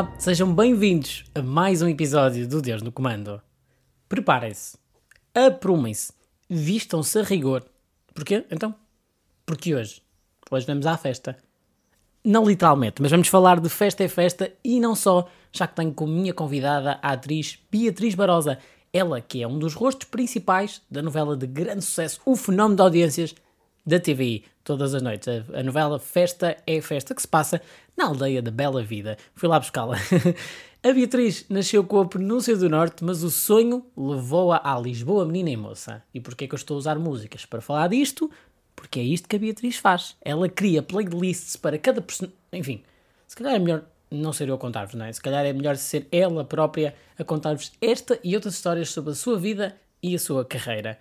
[0.00, 3.38] Olá, sejam bem-vindos a mais um episódio do Deus no Comando.
[4.08, 4.78] Preparem-se,
[5.34, 6.10] aprumem-se,
[6.48, 7.66] vistam-se a rigor.
[8.14, 8.74] Porquê, então?
[9.44, 10.00] Porque hoje,
[10.50, 11.36] hoje vamos à festa.
[12.24, 15.92] Não literalmente, mas vamos falar de festa é festa e não só, já que tenho
[15.92, 18.58] como minha convidada a atriz Beatriz Barosa,
[18.94, 22.82] ela que é um dos rostos principais da novela de grande sucesso O Fenómeno de
[22.82, 23.34] Audiências
[23.84, 25.28] da TVI, todas as noites.
[25.28, 27.60] A, a novela Festa é Festa, que se passa
[27.96, 29.16] na aldeia da Bela Vida.
[29.34, 29.96] Fui lá buscá-la.
[30.82, 35.50] a Beatriz nasceu com a pronúncia do Norte, mas o sonho levou-a à Lisboa menina
[35.50, 36.02] e moça.
[36.14, 38.30] E porquê que eu estou a usar músicas para falar disto?
[38.74, 40.16] Porque é isto que a Beatriz faz.
[40.22, 42.36] Ela cria playlists para cada personagem.
[42.52, 42.82] Enfim,
[43.26, 45.12] se calhar é melhor não ser eu a contar-vos, não é?
[45.12, 49.14] Se calhar é melhor ser ela própria a contar-vos esta e outras histórias sobre a
[49.14, 50.98] sua vida e a sua carreira.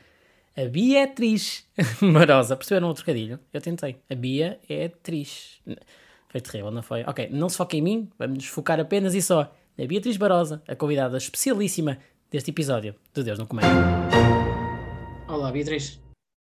[0.58, 1.66] A Beatriz
[2.02, 2.56] Marosa.
[2.56, 3.40] Perceberam o trocadilho?
[3.54, 3.98] Eu tentei.
[4.10, 5.62] A Bia é atriz.
[6.30, 7.04] Foi terrível, não foi?
[7.04, 10.62] Ok, não se foque em mim, vamos nos focar apenas e só na Beatriz Barosa,
[10.68, 11.98] a convidada especialíssima
[12.30, 13.68] deste episódio do Deus no Comando.
[15.28, 16.00] Olá, Beatriz.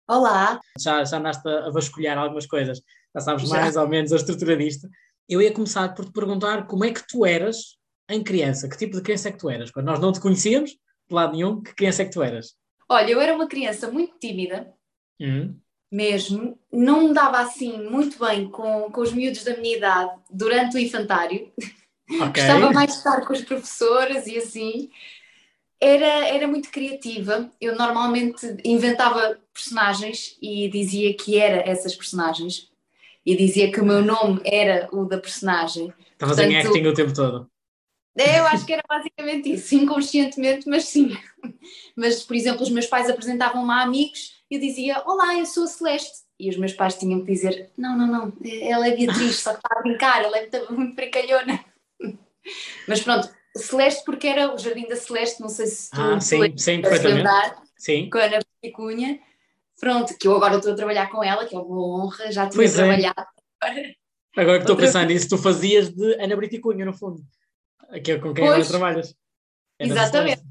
[0.08, 0.60] Olá.
[0.78, 2.80] Já, já andaste a vasculhar algumas coisas,
[3.14, 3.56] já sabes já.
[3.60, 4.88] mais ou menos a estrutura disto.
[5.28, 7.76] Eu ia começar por te perguntar como é que tu eras
[8.08, 9.72] em criança, que tipo de criança é que tu eras?
[9.72, 12.54] Quando nós não te conhecíamos, de lado nenhum, que criança é que tu eras?
[12.88, 14.72] Olha, eu era uma criança muito tímida,
[15.20, 15.56] uhum.
[15.90, 20.76] mesmo, não me dava assim muito bem com, com os miúdos da minha idade durante
[20.76, 21.52] o infantário.
[22.08, 22.26] Okay.
[22.46, 24.90] Gostava mais de estar com as professoras e assim.
[25.78, 27.50] Era, era muito criativa.
[27.60, 32.70] Eu normalmente inventava personagens e dizia que era essas personagens.
[33.26, 35.92] E dizia que o meu nome era o da personagem.
[36.12, 37.50] Estavas em acting o tempo todo.
[38.16, 41.16] Eu acho que era basicamente isso, inconscientemente, mas sim.
[41.94, 45.64] Mas, por exemplo, os meus pais apresentavam-me a amigos e eu dizia: Olá, eu sou
[45.64, 46.24] a Celeste.
[46.38, 48.32] E os meus pais tinham que dizer: Não, não, não,
[48.62, 51.64] ela é Beatriz, só que está a brincar, ela é muito, muito brincalhona.
[52.88, 56.56] Mas pronto, Celeste, porque era o Jardim da Celeste, não sei se tu ah, sim,
[56.56, 58.08] sim, lembrar, sim.
[58.08, 59.18] com a Ana Picunha.
[59.78, 62.56] Pronto, que eu agora estou a trabalhar com ela, que é uma honra, já tinha
[62.56, 62.76] pois é.
[62.76, 63.26] trabalhado.
[63.62, 63.94] É.
[64.36, 67.22] Agora que estou a pensar nisso, tu fazias de Ana Briticunha, no fundo.
[67.90, 69.14] Aquele com quem pois, agora trabalhas.
[69.78, 70.42] Era exatamente.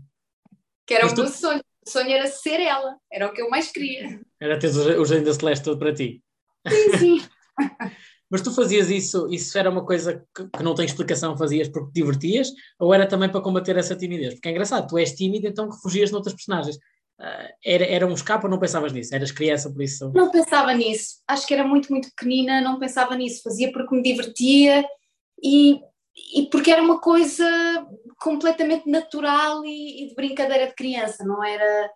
[0.85, 1.61] Que era Mas o meu sonho.
[1.85, 2.97] O sonho era ser ela.
[3.11, 4.19] Era o que eu mais queria.
[4.39, 6.23] Era ter o Jardim da Celeste todo para ti.
[6.67, 7.29] Sim, sim.
[8.29, 11.91] Mas tu fazias isso, isso era uma coisa que, que, não tem explicação, fazias porque
[11.91, 14.33] te divertias, ou era também para combater essa timidez?
[14.33, 16.75] Porque é engraçado, tu és tímido, então refugias noutras personagens.
[17.17, 19.13] Uh, era, era um escape ou não pensavas nisso?
[19.13, 20.11] Eras criança, por isso?
[20.13, 21.21] Não pensava nisso.
[21.27, 23.43] Acho que era muito, muito pequenina, não pensava nisso.
[23.43, 24.83] Fazia porque me divertia
[25.41, 25.79] e
[26.15, 27.45] e porque era uma coisa
[28.21, 31.89] completamente natural e, e, de brincadeira de criança, não era.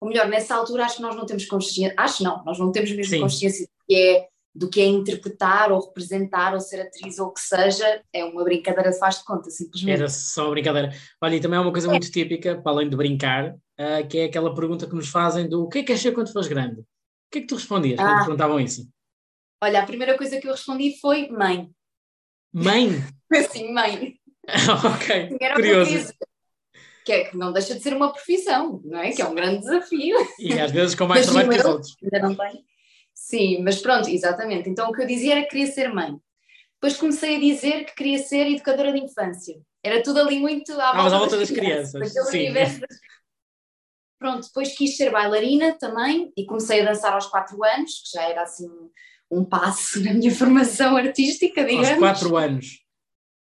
[0.00, 2.90] Ou melhor, nessa altura acho que nós não temos consciência, acho não, nós não temos
[2.92, 3.20] mesmo Sim.
[3.20, 7.32] consciência do que, é, do que é interpretar ou representar ou ser atriz ou o
[7.32, 9.98] que seja, é uma brincadeira de faz de conta, simplesmente.
[9.98, 10.92] Era só brincadeira.
[11.20, 11.90] Olha, e também é uma coisa é.
[11.90, 15.64] muito típica, para além de brincar, uh, que é aquela pergunta que nos fazem do
[15.64, 16.80] o que é que ser quando fores grande?
[16.80, 16.86] O
[17.32, 18.18] que é que tu respondias quando ah.
[18.18, 18.86] te perguntavam isso?
[19.62, 21.70] Olha, a primeira coisa que eu respondi foi mãe.
[22.54, 23.04] Mãe?
[23.34, 24.14] Assim, mãe.
[24.94, 26.14] ok, Era curioso.
[27.04, 29.10] Que é que não deixa de ser uma profissão, não é?
[29.10, 30.16] Que é um grande desafio.
[30.38, 31.96] E às vezes com mais trabalho que os outros.
[32.02, 32.64] Ainda não tem.
[33.12, 34.70] Sim, mas pronto, exatamente.
[34.70, 36.16] Então o que eu dizia era que queria ser mãe.
[36.74, 39.60] Depois comecei a dizer que queria ser educadora de infância.
[39.82, 42.12] Era tudo ali muito à volta, ah, à volta das, das crianças.
[42.30, 42.78] crianças.
[42.78, 42.86] Sim.
[44.18, 48.22] Pronto, depois quis ser bailarina também e comecei a dançar aos quatro anos, que já
[48.22, 48.68] era assim
[49.30, 51.88] um passo na minha formação artística, digamos.
[51.88, 52.84] Aos quatro anos?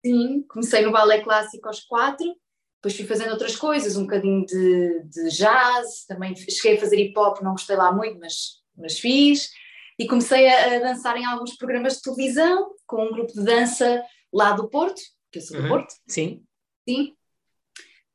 [0.06, 2.26] Sim, comecei no balé clássico aos quatro,
[2.78, 7.18] depois fui fazendo outras coisas, um bocadinho de, de jazz, também cheguei a fazer hip
[7.18, 9.50] hop, não gostei lá muito, mas, mas fiz,
[10.00, 14.04] e comecei a, a dançar em alguns programas de televisão, com um grupo de dança
[14.32, 15.02] lá do Porto,
[15.32, 15.94] que eu sou do uhum, Porto.
[16.08, 16.44] Sim.
[16.88, 17.14] Sim.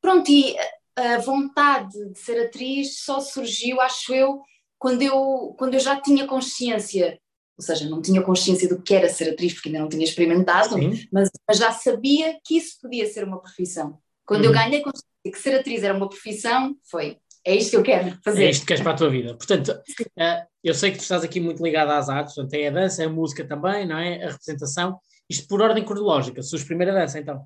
[0.00, 0.56] Pronto, e
[0.96, 4.40] a vontade de ser atriz só surgiu, acho eu,
[4.78, 7.20] quando eu, quando eu já tinha consciência
[7.62, 10.76] ou seja, não tinha consciência do que era ser atriz, porque ainda não tinha experimentado,
[11.10, 13.98] mas, mas, já sabia que isso podia ser uma profissão.
[14.24, 14.46] Quando uhum.
[14.46, 18.18] eu ganhei consciência que ser atriz era uma profissão, foi, é isto que eu quero
[18.24, 18.44] fazer.
[18.44, 19.34] É isto que queres para a tua vida.
[19.34, 22.70] Portanto, uh, eu sei que tu estás aqui muito ligada às artes, portanto, é a
[22.70, 24.24] dança, é a música também, não é?
[24.24, 24.98] A representação.
[25.28, 27.44] Isto por ordem cronológica, surge primeira dança, então?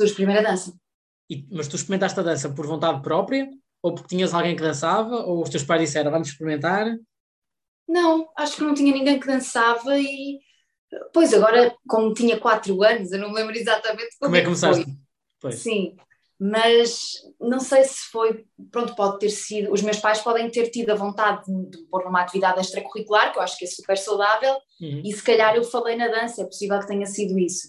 [0.00, 0.72] Surge primeira dança.
[1.30, 3.48] E, mas tu experimentaste a dança por vontade própria?
[3.82, 5.16] Ou porque tinhas alguém que dançava?
[5.16, 6.86] Ou os teus pais disseram, vamos experimentar?
[7.88, 10.40] Não, acho que não tinha ninguém que dançava e.
[11.12, 14.46] Pois agora, como tinha 4 anos, eu não me lembro exatamente como, como é que
[14.46, 14.84] começaste.
[14.84, 14.94] Foi.
[15.40, 15.56] Pois.
[15.56, 15.96] Sim,
[16.38, 18.44] mas não sei se foi.
[18.70, 19.72] Pronto, pode ter sido.
[19.72, 23.38] Os meus pais podem ter tido a vontade de, de pôr numa atividade extracurricular, que
[23.38, 25.02] eu acho que é super saudável, uhum.
[25.04, 27.68] e se calhar eu falei na dança, é possível que tenha sido isso.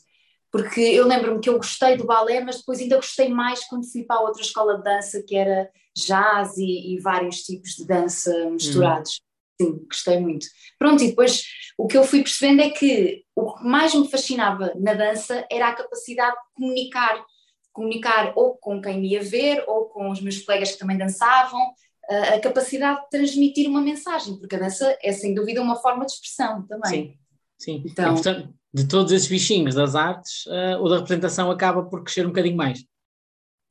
[0.51, 4.03] porque eu lembro-me que eu gostei do balé, mas depois ainda gostei mais quando fui
[4.03, 9.19] para outra escola de dança que era jazz e, e vários tipos de dança misturados.
[9.19, 9.34] Uhum.
[9.61, 10.47] Sim, gostei muito.
[10.77, 11.43] Pronto, e depois
[11.77, 15.69] o que eu fui percebendo é que o que mais me fascinava na dança era
[15.69, 17.25] a capacidade de comunicar,
[17.71, 21.73] comunicar ou com quem me ia ver ou com os meus colegas que também dançavam,
[22.09, 26.11] a capacidade de transmitir uma mensagem, porque a dança é sem dúvida uma forma de
[26.11, 26.91] expressão também.
[26.91, 27.17] Sim,
[27.57, 27.83] sim.
[27.85, 32.03] Então, e, portanto, de todos esses bichinhos das artes, uh, o da representação acaba por
[32.03, 32.85] crescer um bocadinho mais.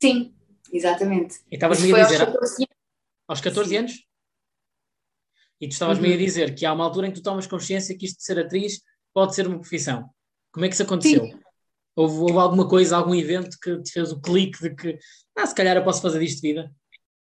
[0.01, 0.33] Sim,
[0.71, 1.35] exatamente.
[1.49, 2.21] E estavas-me a dizer.
[2.21, 2.67] Aos 14,
[3.27, 4.05] aos 14 anos?
[5.59, 6.13] E tu estavas-me uhum.
[6.13, 8.39] a dizer que há uma altura em que tu tomas consciência que isto de ser
[8.39, 8.81] atriz
[9.13, 10.09] pode ser uma profissão.
[10.51, 11.23] Como é que isso aconteceu?
[11.95, 14.99] Houve, houve, alguma coisa, algum evento que te fez o clique de que,
[15.37, 16.71] ah, se calhar eu posso fazer disto de vida?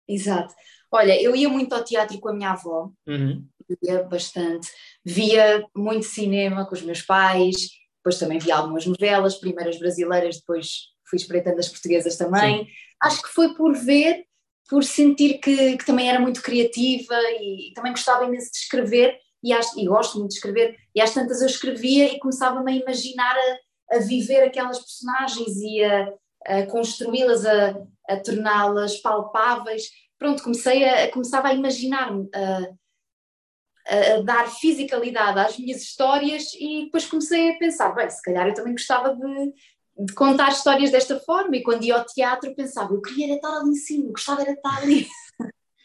[0.07, 0.55] Exato.
[0.93, 3.47] Olha, eu ia muito ao teatro com a minha avó, uhum.
[3.83, 4.69] ia bastante,
[5.05, 10.91] via muito cinema com os meus pais, depois também via algumas novelas, primeiras brasileiras, depois
[11.09, 12.65] fui espreitando as portuguesas também.
[12.65, 12.71] Sim.
[13.01, 14.25] Acho que foi por ver,
[14.71, 19.19] por sentir que, que também era muito criativa e, e, também gostava imenso de escrever.
[19.43, 22.77] E, às, e gosto muito de escrever, e às tantas eu escrevia e começava-me a
[22.77, 26.13] imaginar a, a viver aquelas personagens e a,
[26.47, 27.75] a construí-las, a,
[28.07, 29.89] a torná-las palpáveis.
[30.19, 32.69] Pronto, comecei a, começava a imaginar-me, a,
[33.89, 38.55] a, dar fisicalidade às minhas histórias e depois comecei a pensar, bem, se calhar eu
[38.55, 39.53] também gostava de,
[39.99, 43.71] de contar histórias desta forma e quando ia ao teatro pensava, eu queria estar ali
[43.71, 45.07] em cima, gostava de estar ali.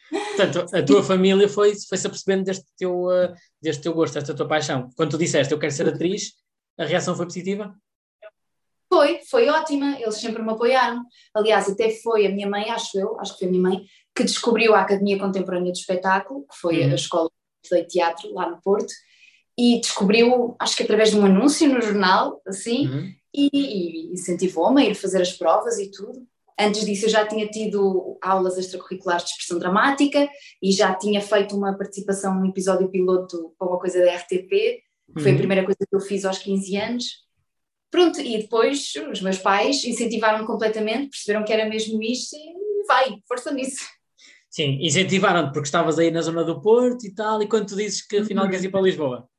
[0.10, 4.48] Portanto, a tua família foi, foi-se apercebendo deste teu, uh, deste teu gosto, desta tua
[4.48, 4.90] paixão.
[4.96, 6.34] Quando tu disseste eu quero ser atriz,
[6.78, 7.76] a reação foi positiva?
[8.88, 11.04] Foi, foi ótima, eles sempre me apoiaram.
[11.34, 13.86] Aliás, até foi a minha mãe, acho eu, acho que foi a minha mãe,
[14.16, 16.92] que descobriu a Academia Contemporânea de Espetáculo, que foi uhum.
[16.92, 17.30] a escola
[17.70, 18.94] de teatro lá no Porto,
[19.58, 23.14] e descobriu, acho que através de um anúncio no jornal, assim, uhum.
[23.36, 26.26] E, e incentivou-me a ir fazer as provas e tudo.
[26.58, 30.30] Antes disso, eu já tinha tido aulas extracurriculares de expressão dramática
[30.64, 34.82] e já tinha feito uma participação num episódio piloto para uma coisa da RTP, que
[35.16, 35.22] uhum.
[35.22, 35.38] foi a uhum.
[35.38, 37.06] primeira coisa que eu fiz aos 15 anos.
[37.92, 43.18] Pronto, e depois os meus pais incentivaram-me completamente, perceberam que era mesmo isto e vai,
[43.28, 43.86] força nisso.
[44.50, 48.06] Sim, incentivaram-te porque estavas aí na zona do Porto e tal, e quando tu dizes
[48.06, 49.30] que afinal queres ir para Lisboa?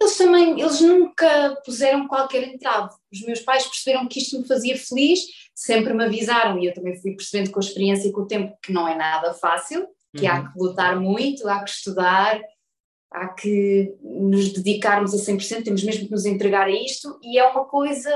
[0.00, 2.94] Eles também, eles nunca puseram qualquer entrave.
[3.12, 5.20] Os meus pais perceberam que isto me fazia feliz,
[5.54, 8.56] sempre me avisaram, e eu também fui percebendo com a experiência e com o tempo
[8.62, 9.86] que não é nada fácil,
[10.16, 10.32] que uhum.
[10.32, 12.40] há que lutar muito, há que estudar,
[13.10, 17.44] há que nos dedicarmos a 100%, temos mesmo que nos entregar a isto, e é
[17.44, 18.10] uma coisa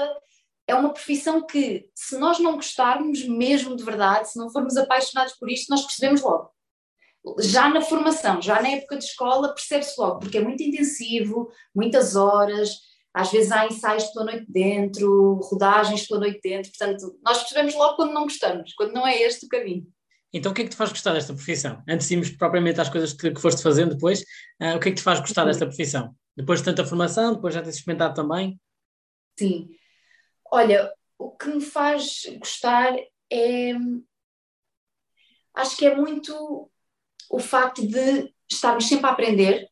[0.66, 5.34] é uma profissão que, se nós não gostarmos mesmo de verdade, se não formos apaixonados
[5.34, 6.51] por isto, nós percebemos logo.
[7.40, 12.16] Já na formação, já na época de escola, percebe-se logo, porque é muito intensivo, muitas
[12.16, 12.80] horas,
[13.14, 17.96] às vezes há ensaios pela noite dentro, rodagens pela noite dentro, portanto, nós percebemos logo
[17.96, 19.86] quando não gostamos, quando não é este o caminho.
[20.32, 21.82] Então, o que é que te faz gostar desta profissão?
[21.86, 24.22] Antes de irmos propriamente às coisas que, que foste fazendo depois,
[24.60, 26.16] uh, o que é que te faz gostar desta profissão?
[26.34, 28.58] Depois de tanta formação, depois já teres experimentado também?
[29.38, 29.68] Sim,
[30.52, 32.94] Olha, o que me faz gostar
[33.30, 33.72] é.
[35.54, 36.70] Acho que é muito
[37.32, 39.66] o facto de estarmos sempre a aprender.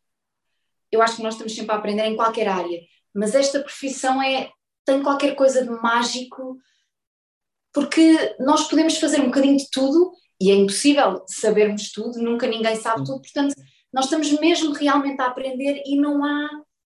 [0.90, 2.81] Eu acho que nós estamos sempre a aprender em qualquer área,
[3.14, 4.50] mas esta profissão é
[4.85, 6.57] tem qualquer coisa de mágico,
[7.73, 12.75] porque nós podemos fazer um bocadinho de tudo e é impossível sabermos tudo, nunca ninguém
[12.76, 13.55] sabe tudo, portanto,
[13.93, 16.49] nós estamos mesmo realmente a aprender e não há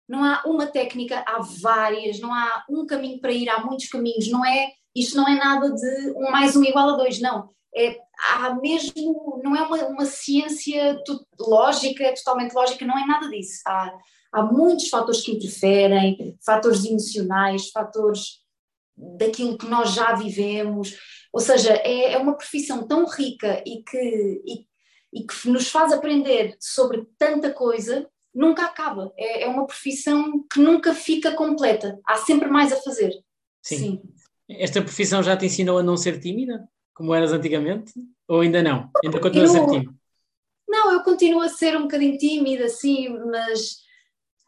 [0.06, 4.28] não há uma técnica, há várias, não há um caminho para ir, há muitos caminhos,
[4.28, 7.50] não é, isto não é nada de um mais um igual a dois, não.
[7.76, 7.98] É,
[8.32, 10.96] há mesmo, não é uma, uma ciência
[11.38, 13.60] lógica, totalmente lógica, não é nada disso.
[13.66, 13.92] Há,
[14.32, 18.44] há muitos fatores que interferem, fatores emocionais, fatores
[18.96, 20.96] daquilo que nós já vivemos,
[21.32, 24.66] ou seja, é, é uma profissão tão rica e que, e,
[25.12, 29.12] e que nos faz aprender sobre tanta coisa nunca acaba.
[29.16, 32.00] É, é, uma profissão que nunca fica completa.
[32.06, 33.12] Há sempre mais a fazer.
[33.62, 33.78] Sim.
[33.78, 34.02] Sim.
[34.48, 37.92] Esta profissão já te ensinou a não ser tímida, como eras antigamente?
[38.28, 38.90] Ou ainda não?
[39.04, 39.94] Ainda continua eu, a ser tímida?
[40.68, 43.76] Não, eu continuo a ser um bocadinho tímida, sim, mas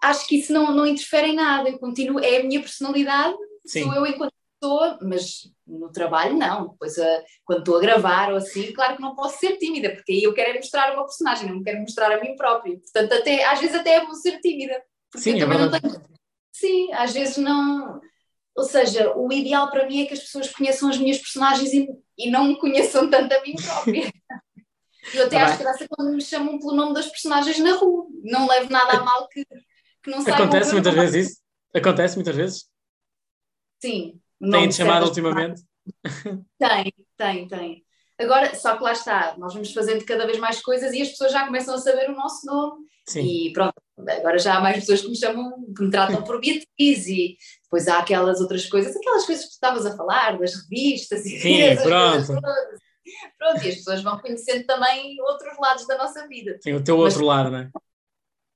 [0.02, 1.68] acho que isso não, não interfere em nada.
[1.68, 3.36] Eu continuo, é a minha personalidade,
[3.66, 3.82] sim.
[3.82, 6.68] sou eu enquanto pessoa, mas no trabalho não.
[6.68, 10.12] Depois, uh, quando estou a gravar ou assim, claro que não posso ser tímida, porque
[10.12, 12.78] aí eu quero é mostrar uma personagem, não quero mostrar a mim própria.
[12.78, 14.82] Portanto, até, às vezes até é bom ser tímida.
[15.14, 15.80] Sim, é verdade.
[15.80, 16.02] Tenho...
[16.52, 18.00] Sim, às vezes não.
[18.56, 21.88] Ou seja, o ideal para mim é que as pessoas conheçam as minhas personagens e,
[22.16, 24.10] e não me conheçam tanto a mim própria.
[25.14, 28.06] Eu até tá acho graça quando me chamam pelo nome das personagens na rua.
[28.24, 29.44] Não levo nada a mal que,
[30.02, 30.46] que não saibam.
[30.46, 31.40] Acontece muitas vezes isso?
[31.72, 32.64] Acontece muitas vezes?
[33.80, 34.20] Sim,
[34.50, 35.62] Tem-te chamado ultimamente?
[36.58, 37.86] Tem, tem, tem.
[38.18, 41.30] Agora, só que lá está, nós vamos fazendo cada vez mais coisas e as pessoas
[41.30, 42.84] já começam a saber o nosso nome.
[43.06, 43.20] Sim.
[43.20, 47.06] E pronto, agora já há mais pessoas que me chamam, que me tratam por Beatriz
[47.08, 51.24] e depois há aquelas outras coisas, aquelas coisas que tu estavas a falar, das revistas
[51.24, 52.40] e Sim, pronto.
[53.38, 56.58] Pronto, e as pessoas vão conhecendo também outros lados da nossa vida.
[56.60, 57.70] Sim, o teu Mas, outro lado, não é?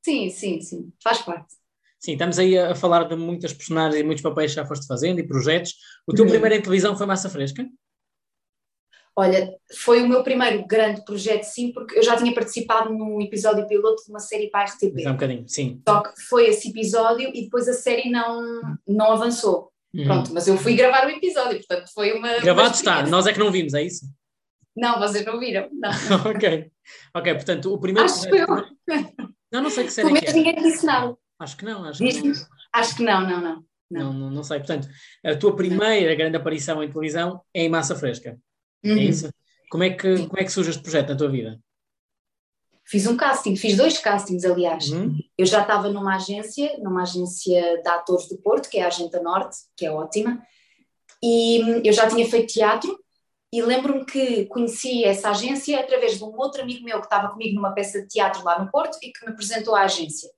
[0.05, 1.55] Sim, sim, sim, faz parte.
[1.99, 5.21] Sim, estamos aí a falar de muitas personagens e muitos papéis que já foste fazendo
[5.21, 5.75] e projetos.
[6.07, 6.31] O teu uhum.
[6.31, 7.65] primeiro em televisão foi Massa Fresca?
[9.21, 13.67] Olha, foi o meu primeiro grande projeto, sim, porque eu já tinha participado num episódio
[13.67, 15.07] piloto de uma série para a RTP.
[15.07, 15.83] um bocadinho, sim.
[15.87, 19.71] Só que foi esse episódio e depois a série não, não avançou.
[19.93, 20.05] Uhum.
[20.05, 22.39] Pronto, mas eu fui gravar o episódio, portanto foi uma.
[22.39, 24.07] Gravado uma está, nós é que não vimos, é isso?
[24.75, 25.91] Não, vocês não viram, não.
[26.31, 26.71] ok.
[27.15, 28.09] Ok, portanto, o primeiro.
[28.09, 28.47] Acho que eu.
[29.53, 30.09] Não, não sei que série.
[30.09, 30.33] Pelo menos é.
[30.33, 31.15] ninguém disse nada.
[31.39, 32.35] Acho que não, acho que não.
[32.73, 33.65] Acho que não, não, não.
[33.91, 34.13] Não.
[34.13, 34.61] não, não, sei.
[34.61, 34.89] Portanto,
[35.27, 38.39] a tua primeira grande aparição em televisão é em Massa Fresca.
[38.83, 38.99] É uhum.
[38.99, 39.31] É isso?
[39.71, 41.61] Como é, que, como é que surge este projeto na tua vida?
[42.85, 44.91] Fiz um casting, fiz dois castings, aliás.
[44.91, 45.17] Uhum.
[45.39, 49.23] Eu já estava numa agência, numa agência de atores do Porto, que é a Agenda
[49.23, 50.43] Norte, que é ótima,
[51.23, 52.99] e eu já tinha feito teatro,
[53.53, 57.55] e lembro-me que conheci essa agência através de um outro amigo meu que estava comigo
[57.55, 60.31] numa peça de teatro lá no Porto e que me apresentou à agência.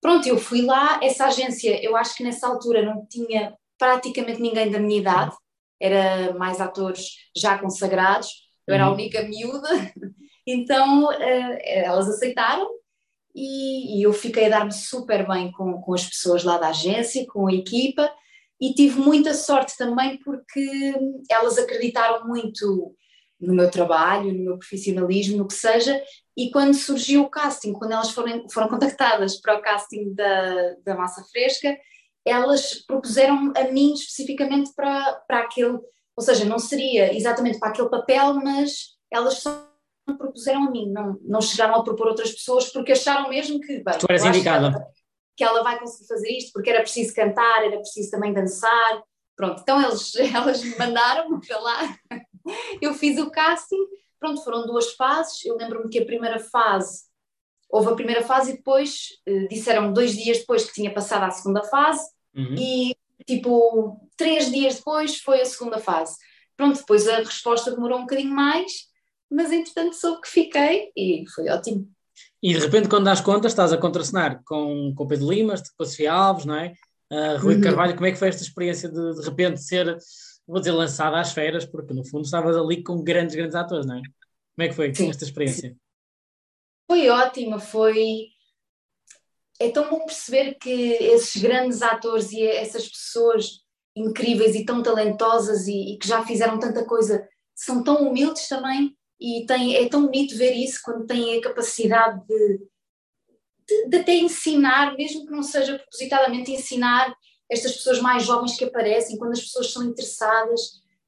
[0.00, 4.70] Pronto, eu fui lá, essa agência, eu acho que nessa altura não tinha praticamente ninguém
[4.70, 5.34] da minha idade,
[5.84, 8.28] era mais atores já consagrados,
[8.66, 8.94] eu era a uhum.
[8.94, 9.68] única miúda,
[10.46, 12.66] então uh, elas aceitaram
[13.34, 17.26] e, e, eu fiquei a dar-me super bem com, com as pessoas lá da agência,
[17.26, 18.10] com a equipa,
[18.60, 20.94] e tive muita sorte também porque
[21.30, 22.94] elas acreditaram muito
[23.40, 26.00] no meu trabalho, no meu profissionalismo, no que seja,
[26.36, 30.96] e quando surgiu o casting, quando elas foram, foram contactadas para o casting da, da
[30.96, 31.76] Massa Fresca,
[32.26, 35.78] elas propuseram a mim especificamente para, para aquele,
[36.16, 39.68] ou seja, não seria exatamente para aquele papel, mas elas só
[40.18, 43.98] propuseram a mim, não, não chegaram a propor outras pessoas porque acharam mesmo que, bem,
[43.98, 44.72] tu eras indicada.
[44.72, 45.04] Que,
[45.38, 49.02] que ela vai conseguir fazer isto, porque era preciso cantar, era preciso também dançar,
[49.36, 51.98] pronto, então eles, elas me mandaram para lá,
[52.80, 53.84] eu fiz o casting,
[54.24, 55.44] Pronto, foram duas fases.
[55.44, 57.02] Eu lembro-me que a primeira fase,
[57.68, 61.30] houve a primeira fase e depois uh, disseram dois dias depois que tinha passado à
[61.30, 62.02] segunda fase
[62.34, 62.54] uhum.
[62.58, 66.16] e tipo três dias depois foi a segunda fase.
[66.56, 68.72] Pronto, depois a resposta demorou um bocadinho mais,
[69.30, 71.88] mas entretanto soube que fiquei e foi ótimo.
[72.42, 75.86] E de repente, quando dás contas, estás a contracenar com, com Pedro Limas, com a
[75.86, 76.74] Sofia Alves, não é?
[77.10, 77.60] Uh, Rui uhum.
[77.60, 79.98] Carvalho, como é que foi esta experiência de de repente ser
[80.46, 83.96] vou dizer, lançada às feras, porque no fundo estavas ali com grandes, grandes atores, não
[83.96, 84.02] é?
[84.02, 85.10] Como é que foi Sim.
[85.10, 85.76] esta experiência?
[86.86, 88.28] Foi ótima, foi.
[89.60, 93.64] É tão bom perceber que esses grandes atores e essas pessoas
[93.96, 98.96] incríveis e tão talentosas e, e que já fizeram tanta coisa são tão humildes também
[99.20, 102.58] e tem, é tão bonito ver isso quando têm a capacidade de,
[103.66, 107.14] de, de até ensinar, mesmo que não seja propositadamente ensinar
[107.50, 110.60] estas pessoas mais jovens que aparecem, quando as pessoas são interessadas,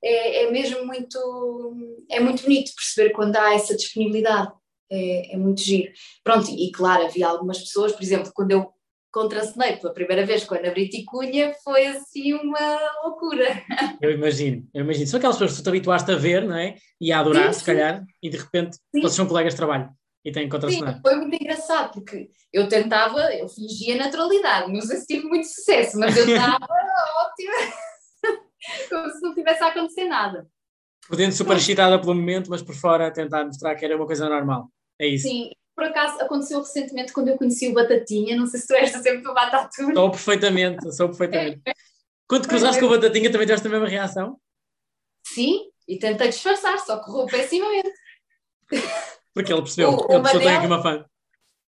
[0.02, 1.74] é, é mesmo muito,
[2.08, 4.52] é muito bonito perceber quando há essa disponibilidade,
[4.90, 5.92] é, é muito giro.
[6.22, 8.72] Pronto, e claro, havia algumas pessoas, por exemplo, quando eu
[9.16, 13.46] contracenei pela primeira vez com a Ana Brito e Cunha, foi assim uma loucura.
[14.02, 15.06] Eu imagino, eu imagino.
[15.06, 16.76] São aquelas pessoas que tu te habituaste a ver, não é?
[17.00, 17.58] E a adorar, sim, sim.
[17.60, 19.00] se calhar, e de repente sim.
[19.00, 19.88] vocês são colegas de trabalho
[20.22, 20.96] e têm que contracenar.
[20.96, 25.46] Sim, foi muito engraçado, porque eu tentava, eu fingia naturalidade, não sei se tive muito
[25.46, 26.66] sucesso, mas eu estava
[27.24, 27.54] ótima,
[28.90, 30.46] como se não tivesse a acontecer nada.
[31.08, 34.06] Por dentro super excitada pelo momento, mas por fora a tentar mostrar que era uma
[34.06, 34.70] coisa normal.
[34.98, 35.28] É isso.
[35.28, 38.90] Sim, por acaso aconteceu recentemente quando eu conheci o Batatinha, não sei se tu és
[38.90, 39.94] sempre do Batatura.
[39.94, 41.62] Sou perfeitamente, sou perfeitamente.
[42.26, 44.40] Quando cruzaste com o Batatinha também tiveste a mesma reação?
[45.24, 47.92] Sim, e tentei disfarçar, só correu pessimamente.
[49.32, 51.04] Porque ele percebeu, o, ele percebeu tem aqui uma fã.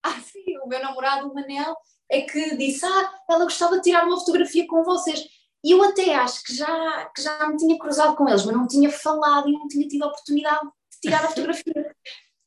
[0.02, 1.75] Ah, sim, o meu namorado, o Manel,
[2.09, 5.25] é que disse: Ah, ela gostava de tirar uma fotografia com vocês.
[5.66, 8.68] E eu até acho que já, que já me tinha cruzado com eles, mas não
[8.68, 11.92] tinha falado e não tinha tido a oportunidade de tirar a fotografia.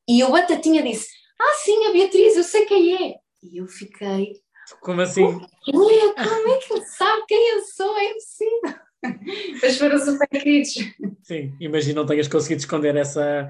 [0.08, 3.16] e o Batatinha disse: Ah, sim, a Beatriz, eu sei quem é.
[3.44, 4.40] E eu fiquei.
[4.80, 5.38] Como assim?
[5.66, 7.98] Como é que ele sabe quem eu sou?
[7.98, 8.80] É impossível.
[9.62, 10.76] Mas foram super queridos.
[11.24, 13.50] Sim, imagino não tenhas conseguido esconder essa,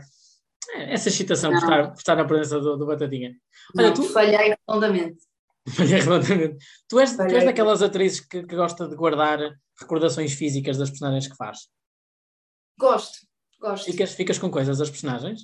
[0.74, 3.36] essa excitação por estar, por estar, na presença do, do Batatinha.
[3.78, 4.04] Olha, não, tu...
[4.06, 5.29] falhei redondamente.
[5.68, 6.58] Falhei redondamente.
[6.88, 9.40] Tu és, tu és daquelas atrizes que, que gosta de guardar
[9.80, 11.68] recordações físicas das personagens que faz?
[12.78, 13.20] Gosto,
[13.60, 13.86] gosto.
[13.86, 15.42] Ficas, ficas com coisas das personagens?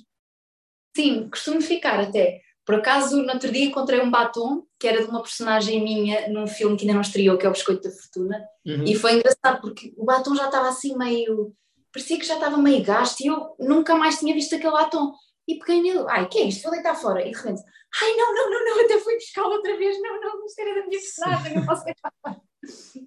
[0.96, 2.40] Sim, costumo ficar até.
[2.64, 6.48] Por acaso, no outro dia encontrei um batom que era de uma personagem minha num
[6.48, 8.84] filme que ainda não estreou, que é o Biscoito da Fortuna, uhum.
[8.84, 11.54] e foi engraçado porque o batom já estava assim meio.
[11.92, 15.12] parecia que já estava meio gasto e eu nunca mais tinha visto aquele batom.
[15.48, 16.62] E peguei nele, ai, que é isto?
[16.62, 17.20] Vou deitar fora.
[17.26, 17.62] E de repente,
[18.02, 20.86] ai, não, não, não, não, até fui buscá-lo outra vez, não, não, isto era da
[20.86, 22.40] minha personagem, não posso deitar fora.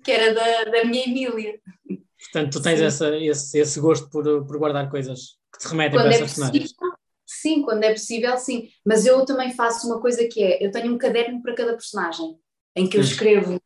[0.03, 1.59] que era da, da minha Emília.
[2.19, 6.03] Portanto, tu tens essa, esse, esse gosto por, por guardar coisas que te remetem Quando
[6.03, 6.67] para é essa personagem.
[7.25, 8.69] Sim, quando é possível, sim.
[8.85, 12.35] Mas eu também faço uma coisa que é, eu tenho um caderno para cada personagem,
[12.75, 13.61] em que eu escrevo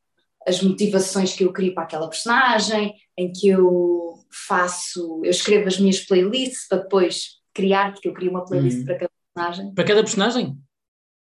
[0.46, 4.16] as motivações que eu crio para aquela personagem, em que eu
[4.48, 8.86] faço, eu escrevo as minhas playlists para depois criar, porque eu crio uma playlist hum.
[8.86, 9.74] para cada personagem.
[9.74, 10.58] Para cada personagem?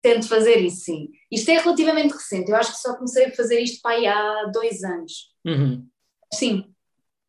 [0.02, 1.08] Tento fazer isso, sim.
[1.30, 5.34] Isto é relativamente recente, eu acho que só comecei a fazer isto há dois anos.
[5.44, 5.86] Uhum.
[6.32, 6.64] Sim.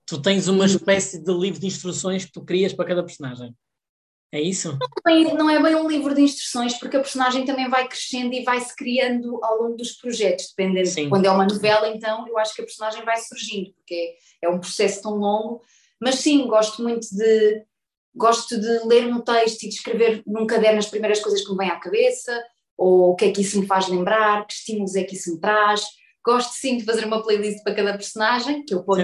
[0.06, 3.54] Tu tens uma espécie de livro de instruções que tu crias para cada personagem.
[4.32, 4.78] É isso?
[4.78, 7.88] Não é, bem, não é bem um livro de instruções, porque a personagem também vai
[7.88, 10.88] crescendo e vai se criando ao longo dos projetos, dependendo.
[10.88, 11.10] Sim.
[11.10, 14.50] Quando é uma novela, então, eu acho que a personagem vai surgindo, porque é, é
[14.50, 15.64] um processo tão longo.
[16.00, 17.66] Mas sim, gosto muito de.
[18.16, 21.58] Gosto de ler um texto e de escrever num caderno as primeiras coisas que me
[21.58, 22.38] vêm à cabeça,
[22.78, 25.40] ou o que é que isso me faz lembrar, que estímulos é que isso me
[25.40, 25.84] traz.
[26.26, 29.04] Gosto sim de fazer uma playlist para cada personagem, que eu ponho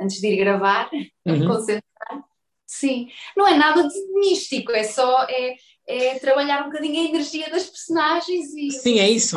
[0.00, 0.88] antes de ir gravar,
[1.26, 1.46] uhum.
[1.46, 2.24] concentrar.
[2.66, 7.50] Sim, não é nada de místico, é só é, é trabalhar um bocadinho a energia
[7.50, 8.70] das personagens e.
[8.70, 9.36] Sim, é isso.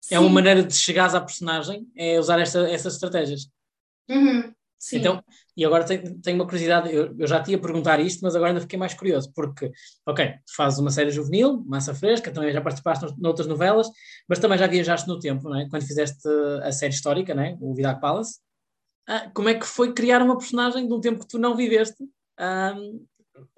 [0.00, 0.14] Sim.
[0.14, 3.48] É uma maneira de chegares à personagem, é usar esta, essas estratégias.
[4.08, 4.52] Uhum.
[4.80, 4.96] Sim.
[4.96, 5.22] Então,
[5.54, 8.50] e agora tenho, tenho uma curiosidade, eu, eu, já tinha a perguntar isto, mas agora
[8.50, 9.70] ainda fiquei mais curioso, porque,
[10.06, 13.88] ok, tu fazes uma série juvenil, massa fresca, também já participaste noutras novelas,
[14.26, 15.68] mas também já viajaste no tempo, não é?
[15.68, 16.26] Quando fizeste
[16.62, 17.58] a série histórica, não é?
[17.60, 18.40] O Vidac Palace,
[19.06, 22.02] ah, como é que foi criar uma personagem de um tempo que tu não viveste?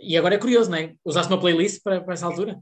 [0.00, 0.97] E agora é curioso, não é?
[1.05, 2.59] Usaste uma playlist para, para essa altura?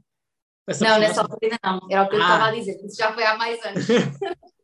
[0.67, 1.87] Essa não, nessa altura ainda não.
[1.89, 2.25] Era o que eu ah.
[2.25, 2.85] estava a dizer.
[2.85, 3.85] Isso já foi há mais anos.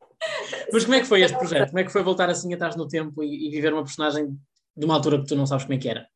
[0.72, 1.70] Mas como é que foi este projeto?
[1.70, 4.38] Como é que foi voltar assim atrás no tempo e, e, viver uma personagem
[4.76, 6.08] de uma altura que tu não sabes como é que era?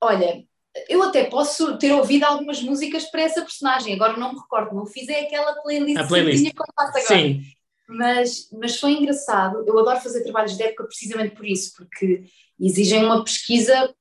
[0.00, 0.44] Olha,
[0.88, 4.86] eu até posso ter ouvido algumas músicas para essa personagem, agora não me recordo, não
[4.86, 6.44] fiz é aquela playlist, a playlist.
[6.44, 7.06] que faço agora.
[7.06, 7.42] Sim.
[7.88, 9.64] Mas, mas foi engraçado.
[9.64, 12.24] Eu adoro fazer trabalhos de época precisamente por isso, porque
[12.58, 13.94] exigem uma pesquisa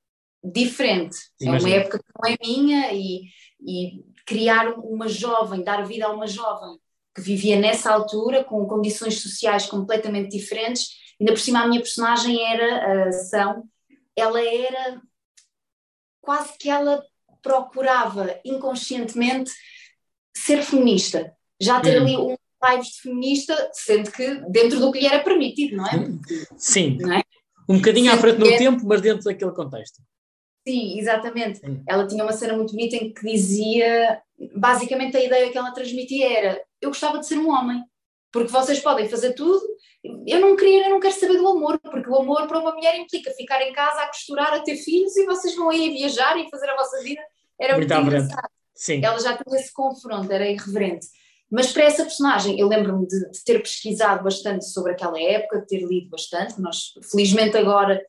[0.44, 1.18] diferente.
[1.40, 1.70] Imagina.
[1.70, 3.22] É uma época que não é minha e,
[3.62, 6.80] e criar uma jovem, dar vida a uma jovem
[7.16, 10.90] que vivia nessa altura com condições sociais completamente diferentes.
[11.20, 13.64] Ainda por cima a minha personagem era a São,
[14.16, 15.02] ela era
[16.22, 17.02] quase que ela
[17.42, 19.52] procurava inconscientemente
[20.36, 22.02] ser feminista, já ter hum.
[22.02, 22.36] ali um
[22.68, 25.92] vibes de feminista, sendo que dentro do que lhe era permitido, não é?
[26.58, 26.98] Sim.
[27.00, 27.22] Não é?
[27.70, 28.58] Um bocadinho à frente no é...
[28.58, 30.02] tempo, mas dentro daquele contexto.
[30.68, 31.60] Sim, exatamente.
[31.60, 31.84] Sim.
[31.88, 34.20] Ela tinha uma cena muito bonita em que dizia,
[34.56, 37.84] basicamente a ideia que ela transmitia era, eu gostava de ser um homem,
[38.32, 39.66] porque vocês podem fazer tudo,
[40.28, 42.96] eu não queria, eu não quero saber do amor, porque o amor para uma mulher
[43.00, 46.38] implica ficar em casa a costurar, a ter filhos e vocês vão aí a viajar
[46.38, 47.22] e fazer a vossa vida.
[47.60, 48.50] Era muito, muito engraçado.
[48.76, 49.04] Sim.
[49.04, 51.08] Ela já tinha esse confronto, era irreverente.
[51.50, 55.68] Mas para essa personagem, eu lembro-me de, de, ter pesquisado bastante sobre aquela época, de
[55.68, 56.60] ter lido bastante.
[56.60, 58.02] Nós, felizmente, agora,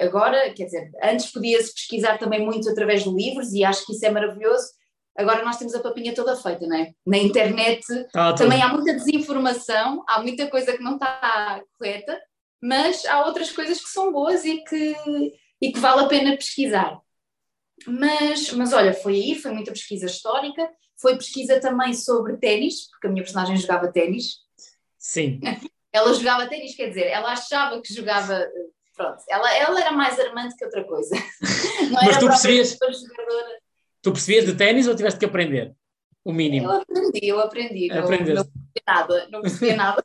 [0.00, 4.06] agora quer dizer, antes podia-se pesquisar também muito através de livros e acho que isso
[4.06, 4.66] é maravilhoso.
[5.16, 6.92] Agora nós temos a papinha toda feita, não é?
[7.06, 12.18] Na internet ah, também há muita desinformação, há muita coisa que não está correta,
[12.62, 14.96] mas há outras coisas que são boas e que,
[15.60, 16.98] e que vale a pena pesquisar.
[17.86, 23.08] Mas, mas olha, foi aí, foi muita pesquisa histórica, foi pesquisa também sobre ténis, porque
[23.08, 24.36] a minha personagem jogava ténis.
[24.98, 25.40] Sim.
[25.92, 28.46] ela jogava ténis, quer dizer, ela achava que jogava.
[28.94, 31.14] Pronto, ela, ela era mais armante que outra coisa.
[31.90, 32.78] Não Mas tu percebias,
[34.02, 35.74] tu percebias de ténis ou tiveste que aprender?
[36.24, 36.66] O mínimo.
[36.66, 37.88] Eu aprendi, eu aprendi.
[37.88, 40.04] Não, não percebi nada, não percebi nada.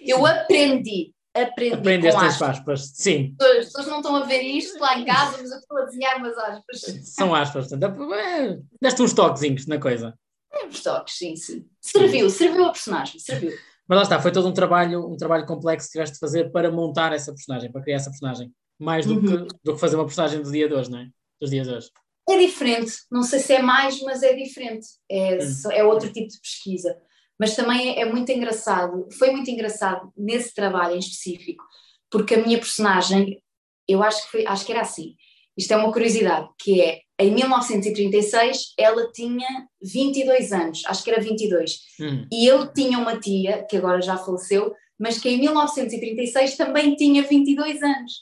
[0.00, 2.48] Eu aprendi aprendi Aprendeste com aspas.
[2.58, 2.92] aspas.
[2.94, 3.34] Sim.
[3.40, 6.16] As pessoas não estão a ver isto lá em casa, mas eu estou a desenhar
[6.18, 6.80] umas aspas.
[7.04, 10.14] São aspas, portanto, é, deste uns toquezinhos na coisa.
[10.52, 11.66] É, uns toques, sim, sim.
[11.80, 13.52] Serviu, serviu a personagem, serviu.
[13.88, 16.70] Mas lá está, foi todo um trabalho, um trabalho complexo que tiveste de fazer para
[16.70, 18.52] montar essa personagem, para criar essa personagem.
[18.78, 19.46] Mais do, uhum.
[19.46, 21.08] que, do que fazer uma personagem do dia de hoje, não é?
[21.40, 21.90] Dos dias de hoje.
[22.28, 24.86] É diferente, não sei se é mais, mas é diferente.
[25.10, 25.38] É,
[25.72, 26.96] é outro tipo de pesquisa.
[27.38, 31.64] Mas também é muito engraçado, foi muito engraçado nesse trabalho em específico,
[32.08, 33.42] porque a minha personagem,
[33.88, 35.16] eu acho que, foi, acho que era assim,
[35.56, 39.48] isto é uma curiosidade, que é, em 1936 ela tinha
[39.82, 42.26] 22 anos, acho que era 22, hum.
[42.30, 47.22] e eu tinha uma tia, que agora já faleceu, mas que em 1936 também tinha
[47.22, 48.12] 22 anos,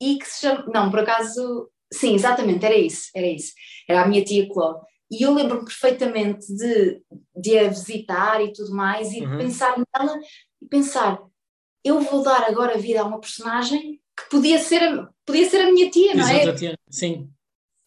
[0.00, 3.52] e que se chama, não, por acaso, sim, exatamente, era isso, era isso,
[3.88, 7.02] era a minha tia Cló, E eu lembro-me perfeitamente de,
[7.36, 9.30] de a visitar e tudo mais, e Uhum.
[9.30, 10.18] de pensar nela
[10.62, 11.18] e pensar:
[11.84, 15.72] eu vou dar agora vida a uma personagem que podia ser a, podia ser a
[15.72, 16.42] minha tia, não é?
[16.42, 16.78] Exato, tia.
[16.90, 17.30] Sim.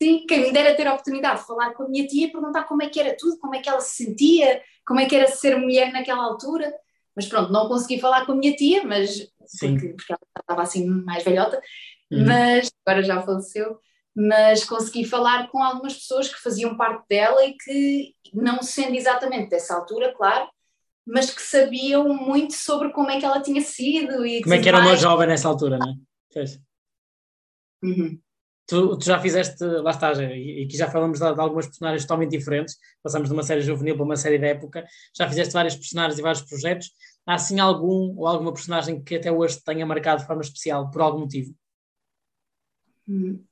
[0.02, 2.64] Sim, quem me dera ter a oportunidade de falar com a minha tia e perguntar
[2.64, 5.28] como é que era tudo, como é que ela se sentia, como é que era
[5.28, 6.74] ser mulher naquela altura.
[7.16, 9.76] Mas pronto, não consegui falar com a minha tia, mas Sim.
[9.76, 11.62] porque, porque ela estava assim mais velhota,
[12.12, 12.26] Uhum.
[12.26, 13.80] mas agora já faleceu.
[14.15, 19.50] Mas consegui falar com algumas pessoas que faziam parte dela e que, não sendo exatamente
[19.50, 20.50] dessa altura, claro,
[21.06, 24.67] mas que sabiam muito sobre como é que ela tinha sido e Como é que
[24.67, 25.00] era uma mais.
[25.00, 25.93] jovem nessa altura, não é?
[26.34, 26.60] Pois.
[27.84, 28.19] Uhum.
[28.67, 32.04] Tu, tu já fizeste, lá está, já- e aqui já falamos de, de algumas personagens
[32.04, 34.86] totalmente diferentes, passamos de uma série juvenil para uma série de época,
[35.17, 36.91] já fizeste vários personagens e vários projetos,
[37.26, 40.89] há assim algum ou alguma personagem que até hoje te tenha marcado de forma especial,
[40.89, 41.54] por algum motivo?
[43.10, 43.43] Hum.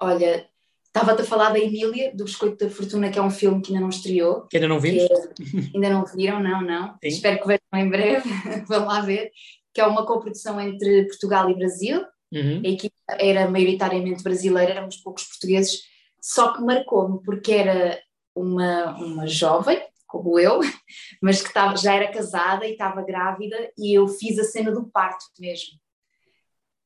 [0.00, 0.48] Olha,
[0.86, 3.82] estava-te a falar da Emília, do Biscoito da Fortuna, que é um filme que ainda
[3.82, 4.46] não estreou.
[4.48, 5.06] Que ainda não vimos?
[5.34, 6.88] Que ainda não viram, não, não.
[7.02, 7.08] Sim.
[7.08, 8.28] Espero que vejam em breve,
[8.66, 9.30] vão lá ver.
[9.72, 12.04] Que é uma coprodução entre Portugal e Brasil.
[12.32, 12.62] Uhum.
[12.64, 15.82] A equipa era maioritariamente brasileira, éramos poucos portugueses,
[16.20, 18.00] só que marcou-me porque era
[18.34, 20.60] uma, uma jovem, como eu,
[21.20, 24.88] mas que estava, já era casada e estava grávida, e eu fiz a cena do
[24.88, 25.78] parto mesmo.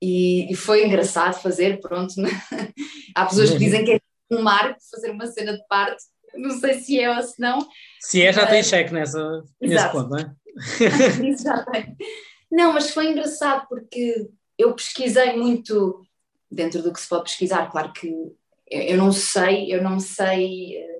[0.00, 2.14] E, e foi engraçado fazer, pronto.
[3.14, 4.00] Há pessoas que dizem que é
[4.30, 6.02] um marco fazer uma cena de parto,
[6.36, 7.58] não sei se é ou se não,
[8.00, 9.92] Se é, já Mas- tem cheque nessa, nesse Exato.
[9.96, 10.34] ponto, não é?
[11.28, 11.96] Isso já tem.
[12.50, 16.02] Não, mas foi engraçado porque eu pesquisei muito
[16.50, 18.36] dentro do que se pode pesquisar, claro que eu-
[18.82, 20.98] eu não sei, eu não sei, eh,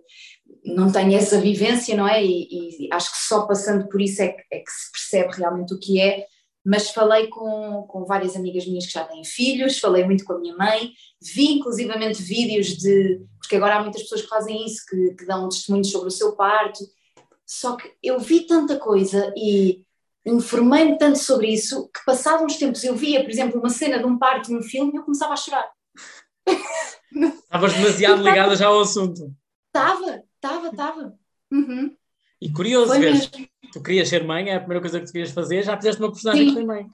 [0.65, 2.23] não tenho essa vivência, não é?
[2.25, 5.75] E, e acho que só passando por isso é que, é que se percebe realmente
[5.75, 6.27] o que é.
[6.65, 10.39] Mas falei com, com várias amigas minhas que já têm filhos, falei muito com a
[10.39, 13.21] minha mãe, vi inclusivamente vídeos de.
[13.39, 16.35] Porque agora há muitas pessoas que fazem isso, que, que dão testemunhos sobre o seu
[16.35, 16.83] parto,
[17.47, 19.85] só que eu vi tanta coisa e
[20.25, 24.07] informei-me tanto sobre isso que, passados uns tempos, eu via, por exemplo, uma cena de
[24.07, 25.71] um parto num filme e eu começava a chorar.
[27.13, 29.35] Estavas demasiado ligada já ao assunto.
[29.67, 31.19] Estava, estava, estava.
[31.53, 31.95] Uhum.
[32.41, 33.49] E curioso, Foi vês, mesmo.
[33.75, 36.11] Tu querias ser mãe, é a primeira coisa que tu querias fazer, já fizeste uma
[36.13, 36.49] personagem Sim.
[36.49, 36.87] que foi mãe.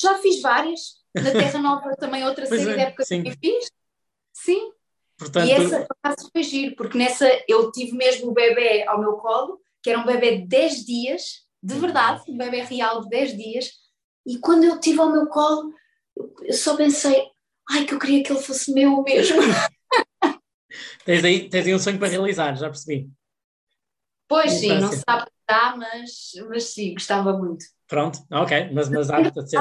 [0.00, 1.00] Já fiz várias.
[1.14, 3.22] Na Terra Nova também outra Pois série é, de época sim.
[3.22, 3.70] que eu fiz.
[4.34, 4.70] Sim.
[5.18, 9.00] Portanto, E essa por acaso foi giro, porque nessa eu tive mesmo o bebê ao
[9.00, 13.08] meu colo, que era um bebê de 10 dias, de verdade, um bebê real de
[13.08, 13.70] 10 dias,
[14.26, 15.72] e quando eu tive ao meu colo,
[16.16, 17.22] eu- eu só pensei,
[17.70, 19.36] ai que eu queria que ele fosse meu mesmo.
[21.04, 23.10] tens, aí, tens aí um sonho para realizar, já percebi.
[24.30, 27.64] Pois sim, não se sabe dar, mas, mas sim, gostava muito.
[27.88, 29.60] Pronto, ok, mas, mas há de ser.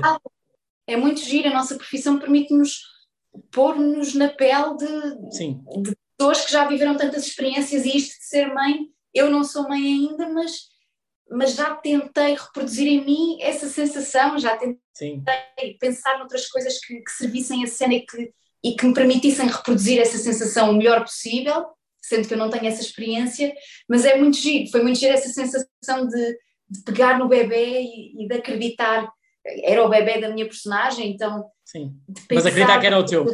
[0.85, 2.83] É muito giro, a nossa profissão permite-nos
[3.51, 5.63] pôr-nos na pele de, Sim,
[6.15, 9.81] pessoas que já viveram tantas experiências e isto de ser mãe, eu não sou mãe
[9.81, 10.67] ainda, mas,
[11.31, 15.23] mas já tentei reproduzir em mim essa sensação, já tentei sim.
[15.79, 18.31] pensar noutras coisas que, que servissem a cena e que,
[18.63, 21.65] e que me permitissem reproduzir essa sensação o melhor possível,
[22.01, 23.53] sendo que eu não tenho essa experiência,
[23.87, 26.37] mas é muito giro, foi muito giro essa sensação de,
[26.69, 29.09] de pegar no bebê e, e de acreditar,
[29.63, 31.95] era o bebê da minha personagem, então sim.
[32.31, 33.25] Mas acreditar que era o teu.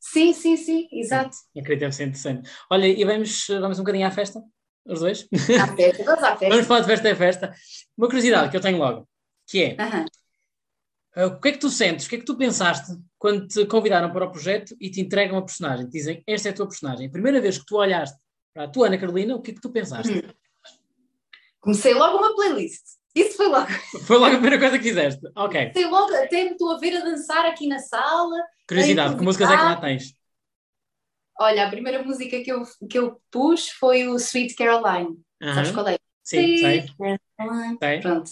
[0.00, 1.36] Sim, sim, sim, exato.
[1.50, 2.50] Acredito que deve ser interessante.
[2.70, 4.42] Olha, e vamos, vamos um bocadinho à festa?
[4.86, 5.28] Os dois?
[5.60, 6.48] À festa, vamos à festa.
[6.48, 7.54] Vamos falar de festa é festa.
[7.96, 9.08] Uma curiosidade que eu tenho logo,
[9.46, 10.06] que é, uh,
[11.26, 14.12] o que é que tu sentes, o que é que tu pensaste quando te convidaram
[14.12, 15.86] para o projeto e te entregam a personagem?
[15.86, 17.08] Te dizem, esta é a tua personagem.
[17.08, 18.16] A primeira vez que tu olhaste
[18.54, 20.12] para a tua Ana Carolina, o que é que tu pensaste?
[20.12, 20.22] Hum.
[21.60, 22.82] Comecei logo uma playlist.
[23.14, 23.66] Isso foi logo.
[24.06, 25.20] Foi logo a primeira coisa que fizeste.
[25.34, 25.60] Ok.
[25.72, 28.36] Comecei logo, até me estou a ver a dançar aqui na sala.
[28.68, 30.14] Curiosidade, que músicas é que lá tens?
[31.40, 35.18] Olha, a primeira música que eu, que eu pus foi o Sweet Caroline.
[35.42, 35.74] Sabes Aham.
[35.74, 35.98] qual é?
[36.22, 36.86] Sim, sei.
[37.36, 37.78] Caroline.
[37.82, 38.00] Sei.
[38.00, 38.30] Pronto,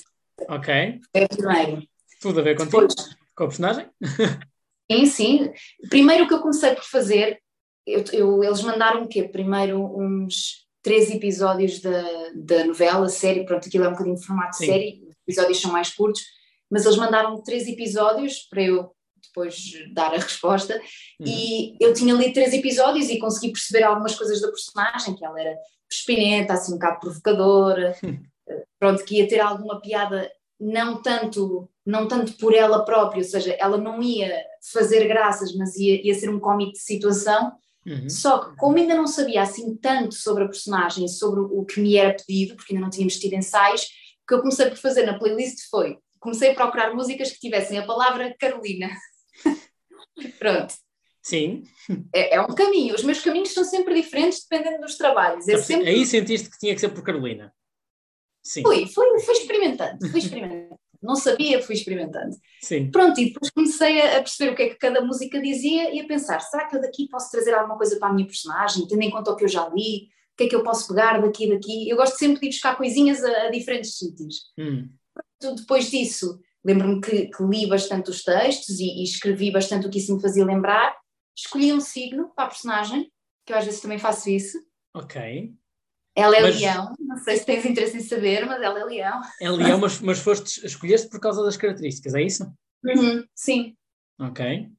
[0.48, 1.00] Ok.
[1.12, 1.82] foi a primeira.
[2.20, 2.86] Tudo a ver contigo?
[2.86, 3.86] Depois, Com a personagem?
[4.90, 5.52] sim, sim.
[5.90, 7.40] Primeiro o que eu comecei por fazer,
[7.86, 9.24] eu, eu- eles mandaram o quê?
[9.24, 12.02] Primeiro uns três episódios da,
[12.34, 14.66] da novela, série, pronto, aquilo é um bocadinho de formato de Sim.
[14.66, 16.22] série, os episódios são mais curtos,
[16.70, 19.56] mas eles mandaram três episódios para eu depois
[19.92, 20.74] dar a resposta
[21.20, 21.26] Uhum.
[21.26, 25.40] e eu tinha lido três episódios e consegui perceber algumas coisas da personagem, que ela
[25.40, 25.56] era
[25.90, 27.96] espinenta, assim um bocado provocadora,
[28.78, 33.52] pronto, que ia ter alguma piada não tanto, não tanto por ela própria, ou seja,
[33.58, 34.42] ela não ia
[34.72, 37.52] fazer graças, mas ia, ia ser um cómico de situação,
[37.86, 38.10] Uhum.
[38.10, 41.96] só que como ainda não sabia assim tanto sobre a personagem, sobre o que me
[41.96, 45.16] era pedido, porque ainda não tínhamos tido ensaios, o que eu comecei por fazer na
[45.16, 48.90] playlist foi, comecei a procurar músicas que tivessem a palavra Carolina.
[50.40, 50.74] Pronto.
[51.22, 51.64] Sim.
[52.12, 52.94] É, é, um caminho.
[52.94, 55.46] Os meus caminhos são sempre diferentes dependendo dos trabalhos.
[55.48, 55.88] É sempre...
[55.88, 57.52] Aí sentiste que tinha que ser por Carolina.
[58.46, 58.62] Sim.
[58.62, 60.78] Fui, fui, fui experimentando, fui experimentando.
[61.02, 62.36] Não sabia, fui experimentando.
[62.62, 62.90] Sim.
[62.92, 66.06] Pronto, e depois comecei a perceber o que é que cada música dizia e a
[66.06, 69.10] pensar, será que eu daqui posso trazer alguma coisa para a minha personagem, tendo em
[69.10, 71.50] conta o que eu já li, o que é que eu posso pegar daqui e
[71.50, 71.88] daqui.
[71.88, 74.36] Eu gosto sempre de ir buscar coisinhas a, a diferentes sítios.
[74.56, 74.88] Hum.
[75.40, 79.90] Pronto, depois disso, lembro-me que, que, li bastante os textos e, e, escrevi bastante o
[79.90, 80.96] que isso me fazia lembrar.
[81.36, 83.10] Escolhi um signo para a personagem,
[83.44, 84.56] que eu às vezes também faço isso.
[84.94, 85.52] Ok.
[86.16, 89.20] Ela é mas, leão, não sei se tens interesse em saber, mas ela é leão.
[89.38, 92.50] É leão, mas, mas foste, escolheste por causa das características, é isso?
[92.82, 93.76] Uhum, sim.
[94.18, 94.70] Ok.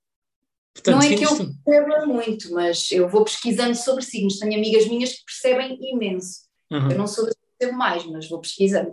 [0.73, 4.39] Portanto, não é que eu perceba muito, mas eu vou pesquisando sobre signos.
[4.39, 6.41] Tenho amigas minhas que percebem imenso.
[6.71, 6.91] Uhum.
[6.91, 8.91] Eu não sou das que percebo mais, mas vou pesquisando.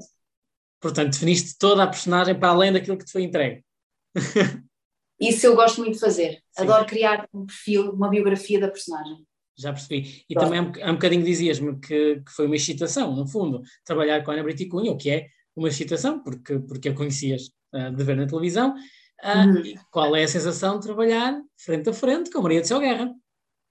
[0.80, 3.64] Portanto, definiste toda a personagem para além daquilo que te foi entregue.
[5.18, 6.42] Isso eu gosto muito de fazer.
[6.50, 6.62] Sim.
[6.64, 9.24] Adoro criar um perfil, uma biografia da personagem
[9.56, 10.24] já percebi.
[10.28, 14.30] E também há um, bocadinho dizias-me que, que, foi uma excitação, no fundo, trabalhar com
[14.30, 18.04] a Ana Brito Cunha, o que é uma excitação, porque, porque a conhecias uh, de
[18.04, 18.74] ver na televisão.
[19.22, 19.74] Uh, uhum.
[19.90, 23.10] Qual é a sensação de trabalhar frente a frente com a Maria de Céu Guerra?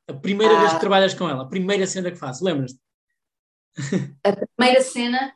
[0.08, 0.60] A primeira ah.
[0.60, 2.80] vez que trabalhas com ela, a primeira cena que fazes, lembras-te?
[4.24, 5.34] A primeira cena,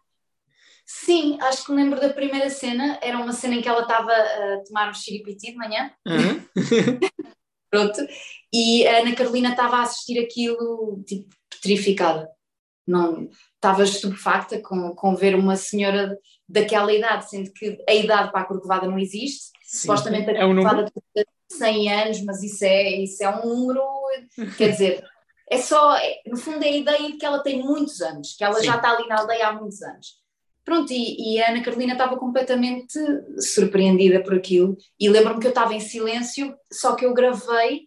[0.86, 4.63] sim, acho que lembro da primeira cena, era uma cena em que ela estava a
[4.65, 5.91] tomar um xiripiti de manhã.
[6.05, 6.45] Uhum.
[7.69, 7.99] Pronto.
[8.53, 12.29] E a Ana Carolina estava a assistir aquilo, tipo, petrificada.
[12.86, 18.41] Não, estava estupefacta com, com ver uma senhora daquela idade, sendo que a idade para
[18.41, 19.51] a corcovada não existe.
[19.63, 23.45] Sim, Supostamente a é corcovada um tem 100 anos, mas isso é, isso é um
[23.45, 23.83] número,
[24.57, 25.05] quer dizer,
[25.49, 28.43] é só, é, no fundo é a ideia de que ela tem muitos anos, que
[28.43, 28.65] ela Sim.
[28.65, 30.25] já está ali na aldeia há muitos anos.
[30.63, 32.99] Pronto, e, e, a Ana Carolina estava completamente
[33.39, 34.75] surpreendida por aquilo.
[34.99, 37.87] E lembro-me que eu estava em silêncio, só que eu gravei,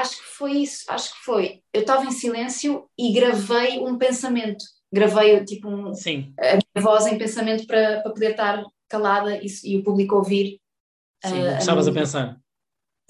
[0.00, 1.62] acho que foi isso, acho que foi.
[1.72, 4.64] Eu estava em silêncio e gravei um pensamento.
[4.92, 6.34] Gravei tipo um, Sim.
[6.38, 10.60] a minha voz em pensamento para, para poder estar calada e, e o público ouvir.
[11.24, 12.40] Sim, uh, estavas a, a pensar.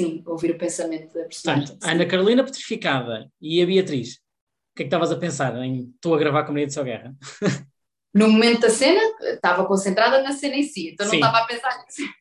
[0.01, 1.67] Sim, ouvir o pensamento da personagem.
[1.67, 4.15] Portanto, a Ana Carolina petrificada e a Beatriz.
[4.15, 6.75] O que é que estavas a pensar em estou a gravar com a Maria de
[6.75, 7.15] São Guerra?
[8.13, 11.79] No momento da cena, estava concentrada na cena em si, então não estava a pensar
[11.79, 12.13] nisso.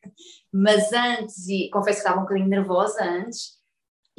[0.52, 3.59] Mas antes, e confesso que estava um bocadinho nervosa antes,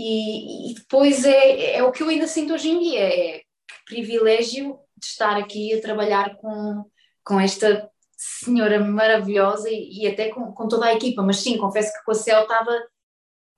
[0.01, 3.41] e, e depois é, é o que eu ainda sinto hoje em dia: é
[3.85, 6.85] privilégio de estar aqui a trabalhar com,
[7.23, 11.21] com esta senhora maravilhosa e, e até com, com, toda a equipa.
[11.21, 12.71] Mas sim, confesso que com a Cel estava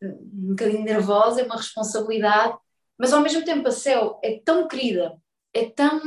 [0.02, 2.58] um bocadinho nervosa, é uma responsabilidade,
[2.98, 5.18] mas ao mesmo tempo a Cel é tão querida,
[5.54, 6.02] é tão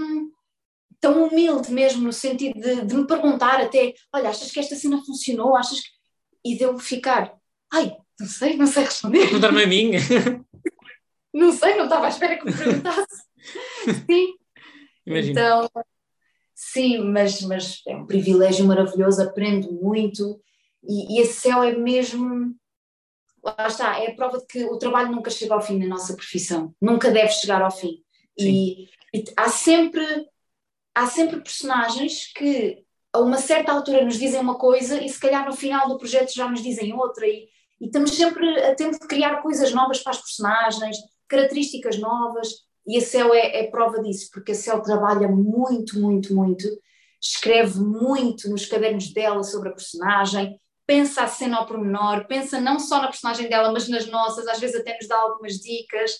[1.00, 5.02] tão humilde mesmo, no sentido de, de, me perguntar até, olha, achas que esta cena
[5.04, 5.54] funcionou?
[5.54, 5.88] Achas que...
[6.44, 7.34] E de eu ficar,
[7.72, 9.20] ai, não sei, não sei responder.
[9.20, 9.90] Perguntar-me a mim?
[11.32, 13.24] não sei, não estava à espera que me perguntasse.
[14.06, 14.34] sim.
[15.06, 15.40] Imagina.
[15.40, 15.70] Então,
[16.54, 20.40] sim, mas, mas é um privilégio maravilhoso, aprendo muito
[20.82, 22.54] e, e esse céu é mesmo
[23.44, 26.14] lá está, é a prova de que o trabalho nunca chega ao fim na nossa
[26.14, 28.02] profissão, nunca deve chegar ao fim.
[28.38, 30.04] E, e, há sempre
[30.94, 35.46] há sempre personagens que a uma certa altura nos dizem uma coisa e se calhar
[35.46, 37.48] no final do projeto já nos dizem outra e,
[37.80, 40.96] e estamos sempre a tempo de criar coisas novas para as personagens,
[41.28, 42.48] características novas
[42.86, 46.66] e a Céu é, é prova disso, porque a Céu trabalha muito, muito, muito,
[47.20, 52.78] escreve muito nos cadernos dela sobre a personagem, pensa a cena ao pormenor, pensa não
[52.78, 56.12] só na personagem dela, mas nas nossas, às vezes até nos dá algumas dicas,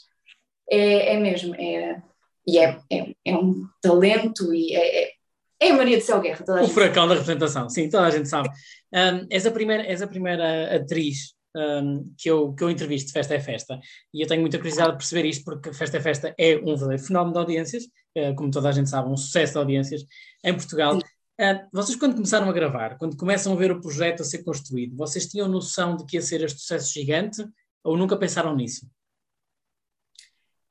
[0.69, 2.03] é, é mesmo, é,
[2.45, 5.13] e é, é, é um talento e é, é,
[5.61, 6.45] é a Maria de Céu Guerra.
[6.63, 8.49] O furacão da representação, sim, toda a gente sabe.
[8.93, 13.35] Um, és, a primeira, és a primeira atriz um, que, eu, que eu entrevisto Festa
[13.35, 13.81] é Festa
[14.13, 17.03] e eu tenho muita curiosidade de perceber isto porque Festa é Festa é um verdadeiro
[17.03, 20.05] fenómeno de audiências, uh, como toda a gente sabe, um sucesso de audiências
[20.45, 20.99] em Portugal.
[20.99, 24.97] Uh, vocês, quando começaram a gravar, quando começam a ver o projeto a ser construído,
[24.97, 27.43] vocês tinham noção de que ia ser este sucesso gigante
[27.83, 28.87] ou nunca pensaram nisso?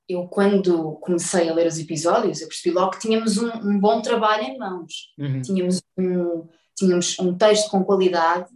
[0.07, 4.01] eu quando comecei a ler os episódios, eu percebi logo que tínhamos um, um bom
[4.01, 5.13] trabalho em mãos.
[5.17, 5.41] Uhum.
[5.41, 8.47] Tínhamos, um, tínhamos um texto com qualidade,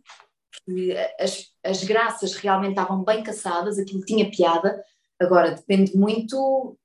[0.69, 4.83] que as, as graças realmente estavam bem caçadas, aquilo tinha piada.
[5.19, 6.77] Agora, depende muito.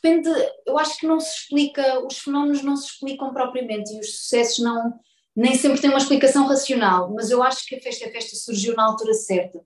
[0.00, 0.28] Depende,
[0.66, 4.60] eu acho que não se explica, os fenómenos não se explicam propriamente e os sucessos
[4.60, 4.92] não,
[5.34, 8.76] nem sempre têm uma explicação racional, mas eu acho que a Festa é Festa surgiu
[8.76, 9.58] na altura certa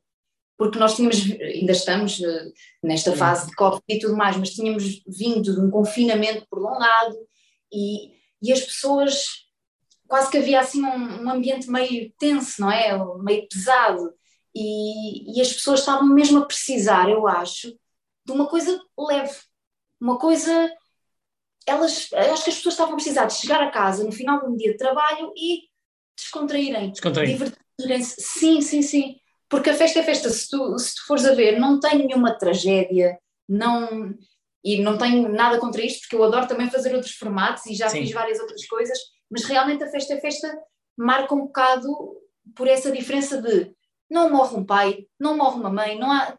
[0.62, 2.53] porque nós tínhamos, ainda estamos eh,
[2.85, 7.17] nesta fase de Covid e tudo mais, mas tínhamos vindo de um confinamento prolongado
[7.73, 9.25] e, e as pessoas,
[10.12, 12.92] quase que havia assim um, um ambiente meio tenso, não é?
[13.22, 14.12] Meio pesado.
[14.55, 17.75] e, e as pessoas estavam mesmo a precisar, eu acho,
[18.22, 19.35] de uma coisa leve,
[19.98, 20.70] uma coisa.
[21.66, 24.48] Elas, acho que as pessoas estavam a precisar de chegar a casa no final de
[24.48, 25.62] um dia de trabalho e
[26.14, 27.29] descontraírem, Descontrair.
[27.31, 28.20] divertirem-se.
[28.20, 29.16] Sim, sim, sim.
[29.48, 32.37] Porque a festa é festa, se tu, se tu fores a ver, não tem nenhuma
[32.37, 34.14] tragédia, não,
[34.62, 37.88] e não tenho nada contra isto, porque eu adoro também fazer outros formatos e já
[37.88, 38.03] Sim.
[38.03, 38.98] fiz várias outras coisas,
[39.33, 40.62] mas realmente a festa é festa
[40.97, 41.88] marca um bocado
[42.55, 43.73] por essa diferença de
[44.11, 46.38] não morre um pai, não morre uma mãe, não há.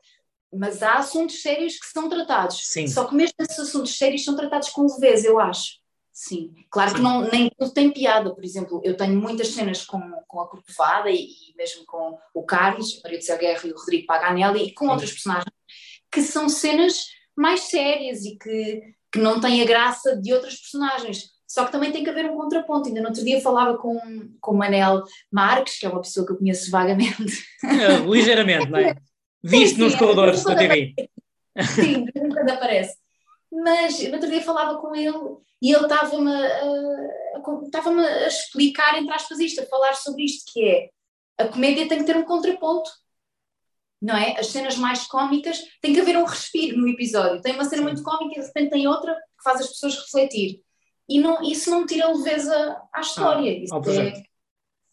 [0.56, 2.68] Mas há assuntos sérios que são tratados.
[2.68, 2.88] Sim.
[2.88, 5.80] Só que mesmo esses assuntos sérios são tratados com leveza, eu acho.
[6.12, 6.54] Sim.
[6.70, 6.96] Claro Sim.
[6.98, 8.36] que não, nem tudo tem piada.
[8.36, 12.44] Por exemplo, eu tenho muitas cenas com, com a Corcovada e, e mesmo com o
[12.44, 14.92] Carlos, Maria de Céu Guerra e o Rodrigo Paganelli e com Sim.
[14.92, 15.54] outros personagens
[16.12, 21.33] que são cenas mais sérias e que, que não têm a graça de outras personagens.
[21.54, 22.88] Só que também tem que haver um contraponto.
[22.88, 24.00] Ainda no outro dia falava com,
[24.42, 27.46] com o Manel Marques, que é uma pessoa que eu conheço vagamente.
[27.64, 28.96] Eh, ligeiramente, não é?
[29.44, 30.96] Visto Sim, nos corredores é, da TV.
[31.76, 32.98] Sim, quando aparece.
[33.52, 35.14] Mas no outro dia falava com ele
[35.62, 40.52] e ele estava-me a, a, estava-me a explicar, entre aspas, isto, a falar sobre isto,
[40.52, 40.90] que é
[41.38, 42.90] a comédia tem que ter um contraponto.
[44.02, 44.40] Não é?
[44.40, 47.44] As cenas mais cómicas tem que haver um respiro no episódio.
[47.44, 47.90] Tem uma cena Sim.
[47.90, 50.63] muito cómica e de repente tem outra que faz as pessoas refletir.
[51.10, 53.64] E não, isso não tira leveza à história.
[53.82, 54.18] Projeto.
[54.18, 54.24] é,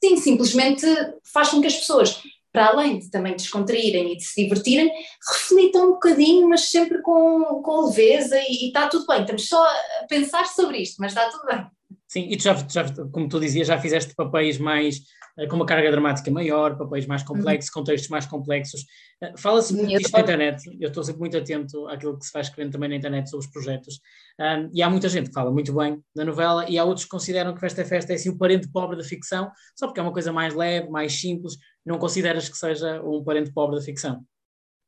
[0.03, 0.87] sim, simplesmente
[1.33, 4.91] faz com que as pessoas, para além de também descontraírem e de se divertirem,
[5.33, 9.21] reflitam um bocadinho, mas sempre com, com leveza e, e está tudo bem.
[9.21, 11.67] Estamos só a pensar sobre isto, mas está tudo bem.
[12.11, 15.01] Sim, e tu já, já, como tu dizias, já fizeste papéis mais
[15.39, 18.85] eh, com uma carga dramática maior, papéis mais complexos, contextos mais complexos.
[19.23, 22.43] Eh, Fala-se muito disto na internet, eu estou sempre muito atento àquilo que se vai
[22.43, 24.01] escrevendo também na internet sobre os projetos.
[24.41, 27.11] Ahm, e há muita gente que fala muito bem da novela, e há outros que
[27.13, 30.03] consideram que Festa é Festa é assim o parente pobre da ficção, só porque é
[30.03, 31.59] uma coisa mais leve, mais simples.
[31.87, 34.25] Não consideras que seja um parente pobre da ficção?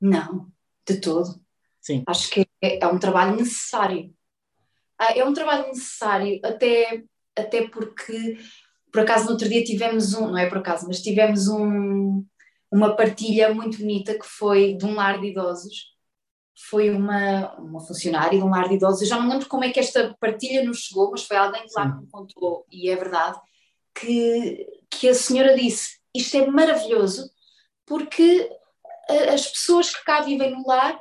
[0.00, 0.48] Não,
[0.84, 1.40] de todo.
[1.80, 4.12] Sim, Acho que é, é um trabalho necessário.
[4.98, 7.04] Ah, é um trabalho necessário, até,
[7.36, 8.38] até porque,
[8.92, 12.24] por acaso, no outro dia tivemos um, não é por acaso, mas tivemos um,
[12.70, 15.92] uma partilha muito bonita que foi de um lar de idosos.
[16.68, 19.02] Foi uma, uma funcionária de um lar de idosos.
[19.02, 21.72] Eu já não lembro como é que esta partilha nos chegou, mas foi alguém que
[21.74, 23.38] lá me contou, e é verdade,
[23.94, 27.30] que, que a senhora disse: Isto é maravilhoso,
[27.86, 28.50] porque
[29.32, 30.98] as pessoas que cá vivem no lar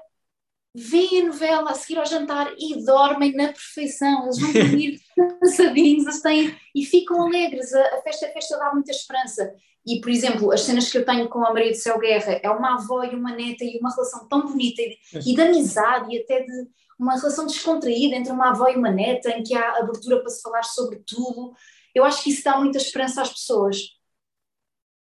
[0.73, 4.23] veem a novela a seguir ao jantar e dormem na perfeição.
[4.23, 4.99] Eles vão dormir
[5.39, 7.73] cansadinhos eles têm, e ficam alegres.
[7.73, 9.53] A, a festa, a festa dá muita esperança.
[9.85, 12.49] E, por exemplo, as cenas que eu tenho com a Maria do Céu Guerra é
[12.49, 16.19] uma avó e uma neta e uma relação tão bonita e, e de amizade e
[16.19, 16.67] até de
[16.99, 20.41] uma relação descontraída entre uma avó e uma neta em que há abertura para se
[20.41, 21.51] falar sobre tudo.
[21.95, 23.77] Eu acho que isso dá muita esperança às pessoas.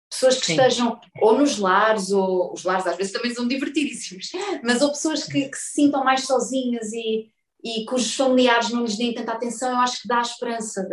[0.09, 0.53] Pessoas que Sim.
[0.53, 4.31] estejam ou nos lares, ou os lares às vezes também são divertidíssimos,
[4.63, 7.29] mas ou pessoas que, que se sintam mais sozinhas e,
[7.63, 10.87] e cujos familiares não lhes deem tanta atenção, eu acho que dá esperança.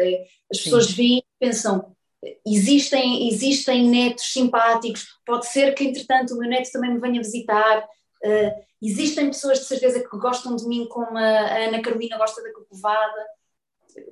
[0.50, 1.96] as pessoas veem e pensam,
[2.44, 7.86] existem, existem netos simpáticos, pode ser que entretanto o meu neto também me venha visitar,
[8.22, 12.52] eh, existem pessoas de certeza que gostam de mim como a, Ana Carolina gosta da
[12.52, 13.26] Corcovada.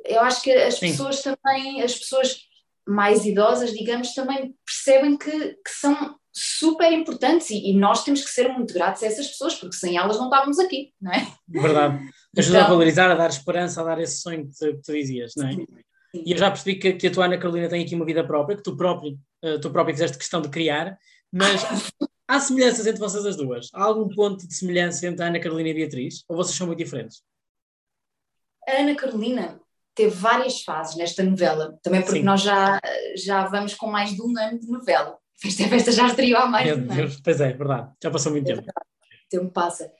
[0.04, 0.90] Eu acho que as Sim.
[0.90, 2.40] pessoas também, as pessoas
[2.86, 8.30] mais idosas, digamos, também percebem que, que são super importantes e, e nós temos que
[8.30, 11.26] ser muito gratos a essas pessoas, porque sem elas não estávamos aqui, não é?
[11.48, 12.08] verdade.
[12.36, 14.92] Ajuda a Então- valorizar, a dar esperança, a dar esse sonho que tu, que tu
[14.92, 15.56] dizias, não é?
[16.12, 18.56] E eu já percebi que, que a tua Ana Carolina tem aqui uma vida própria,
[18.56, 20.96] que tu próprio, eh, tu própria fizeste questão de criar,
[21.32, 21.60] mas
[22.28, 23.68] há semelhanças entre vocês as duas?
[23.74, 26.24] Há algum ponto de semelhança entre a Ana Carolina e a Beatriz?
[26.28, 27.20] Ou vocês são muito diferentes?
[28.68, 29.60] A Ana Carolina
[29.94, 32.24] teve várias fases nesta novela, também porque Sim.
[32.24, 32.80] nós já,
[33.16, 35.18] já vamos com mais de um ano de novela.
[35.36, 36.94] Festa é Festa já estreou há mais Meu de um ano.
[36.94, 37.90] Deus, pois é, verdade.
[38.02, 38.68] Já passou muito É tempo.
[38.68, 39.90] o tempo passa.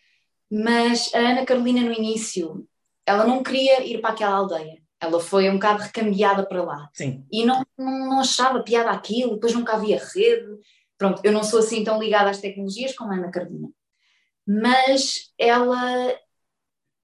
[0.50, 2.66] Mas a Ana Carolina, no início,
[3.06, 4.78] ela não queria ir para aquela aldeia.
[5.00, 6.88] Ela foi um bocado recambiada para lá.
[6.94, 10.58] Sim, E não, não, não achava piada aquilo, depois nunca havia rede.
[10.96, 13.68] Pronto, eu não sou assim tão ligada às tecnologias como a Ana Carolina.
[14.46, 16.14] Mas ela,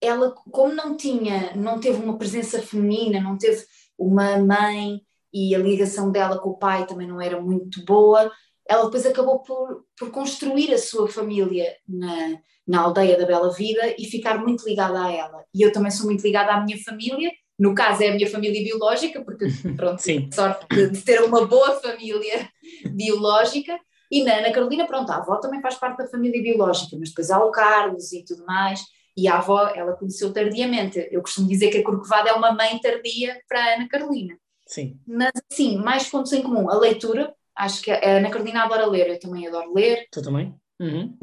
[0.01, 3.65] ela como não tinha, não teve uma presença feminina, não teve
[3.99, 5.01] uma mãe
[5.33, 8.31] e a ligação dela com o pai também não era muito boa,
[8.69, 13.95] ela depois acabou por, por construir a sua família na, na aldeia da Bela Vida
[13.99, 15.45] e ficar muito ligada a ela.
[15.53, 18.63] E eu também sou muito ligada à minha família, no caso é a minha família
[18.63, 19.47] biológica, porque
[19.77, 20.31] pronto, Sim.
[20.33, 22.49] sorte de, de ter uma boa família
[22.95, 23.79] biológica.
[24.11, 27.31] E na Ana Carolina, pronto, a avó também faz parte da família biológica, mas depois
[27.31, 28.81] há o Carlos e tudo mais.
[29.21, 31.09] E a avó, ela conheceu tardiamente.
[31.11, 34.37] Eu costumo dizer que a Corcovada é uma mãe tardia para a Ana Carolina.
[34.67, 36.71] sim, Mas, assim, mais pontos em comum.
[36.71, 40.07] A leitura, Acho que a Ana Carolina adora ler, eu também adoro ler.
[40.11, 40.55] Tu também?
[40.81, 41.15] Uhum.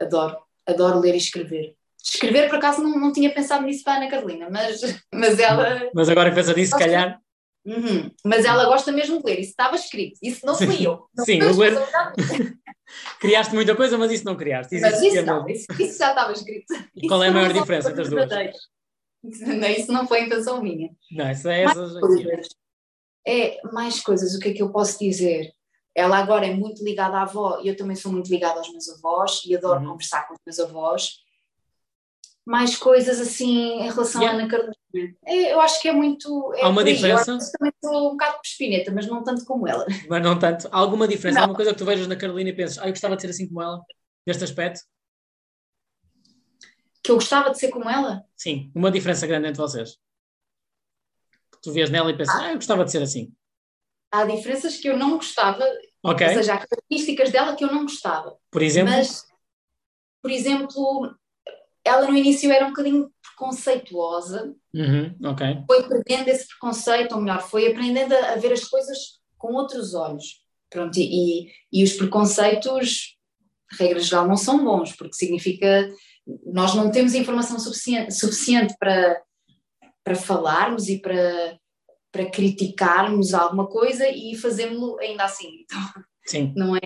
[0.00, 1.76] Adoro, adoro ler e escrever.
[2.02, 4.80] Escrever, por acaso, não, não tinha pensado nisso para a Ana Carolina, mas,
[5.12, 5.90] mas ela.
[5.94, 7.20] Mas agora que pensa nisso, se calhar.
[7.66, 8.10] Uhum.
[8.24, 11.04] Mas ela gosta mesmo de ler, isso estava escrito, isso não fui eu.
[11.16, 11.74] Não Sim, o ler.
[13.18, 14.76] criaste muita coisa, mas isso não criaste.
[14.76, 16.66] Isso mas isso não, isso, isso, já estava escrito.
[16.94, 18.28] E qual é a maior diferença das duas?
[18.30, 20.90] Não, isso não foi intenção minha.
[21.10, 21.84] Não, isso é essa.
[23.26, 25.52] É, mais coisas, o que é que eu posso dizer?
[25.92, 28.88] Ela agora é muito ligada à avó e eu também sou muito ligada aos meus
[28.88, 29.88] avós e adoro uhum.
[29.88, 31.25] conversar com os meus avós.
[32.46, 34.38] Mais coisas assim em relação yeah.
[34.38, 35.16] à Ana Carolina.
[35.26, 36.54] É, eu acho que é muito.
[36.54, 37.32] É Há uma diferença?
[37.32, 39.84] Eu também sou um bocado espineta, mas não tanto como ela.
[40.08, 40.68] Mas não tanto.
[40.70, 41.34] Há alguma diferença?
[41.34, 41.40] Não.
[41.40, 43.30] Há alguma coisa que tu vejas na Carolina e pensas, ah, eu gostava de ser
[43.30, 43.82] assim como ela,
[44.26, 44.80] neste aspecto?
[47.02, 48.24] Que eu gostava de ser como ela?
[48.36, 49.98] Sim, uma diferença grande entre vocês.
[51.52, 53.32] Que tu vês nela e pensas, ah, ah eu gostava de ser assim
[54.10, 55.64] há diferenças que eu não gostava,
[56.02, 56.28] okay.
[56.28, 58.36] ou seja, há características dela que eu não gostava.
[58.50, 58.92] Por exemplo?
[58.92, 59.24] Mas,
[60.22, 61.14] por exemplo,
[61.86, 65.62] ela no início era um bocadinho preconceituosa, uhum, okay.
[65.66, 68.98] foi perdendo esse preconceito, ou melhor, foi aprendendo a, a ver as coisas
[69.38, 70.44] com outros olhos.
[70.68, 73.16] Pronto, e, e, os preconceitos,
[73.78, 75.88] regra geral, não são bons, porque significa
[76.44, 79.22] nós não temos informação suficiente, suficiente para,
[80.02, 81.56] para falarmos e para
[82.16, 85.48] para criticarmos alguma coisa e fazemos-lo ainda assim.
[85.62, 85.78] Então,
[86.24, 86.52] Sim.
[86.56, 86.80] Não é?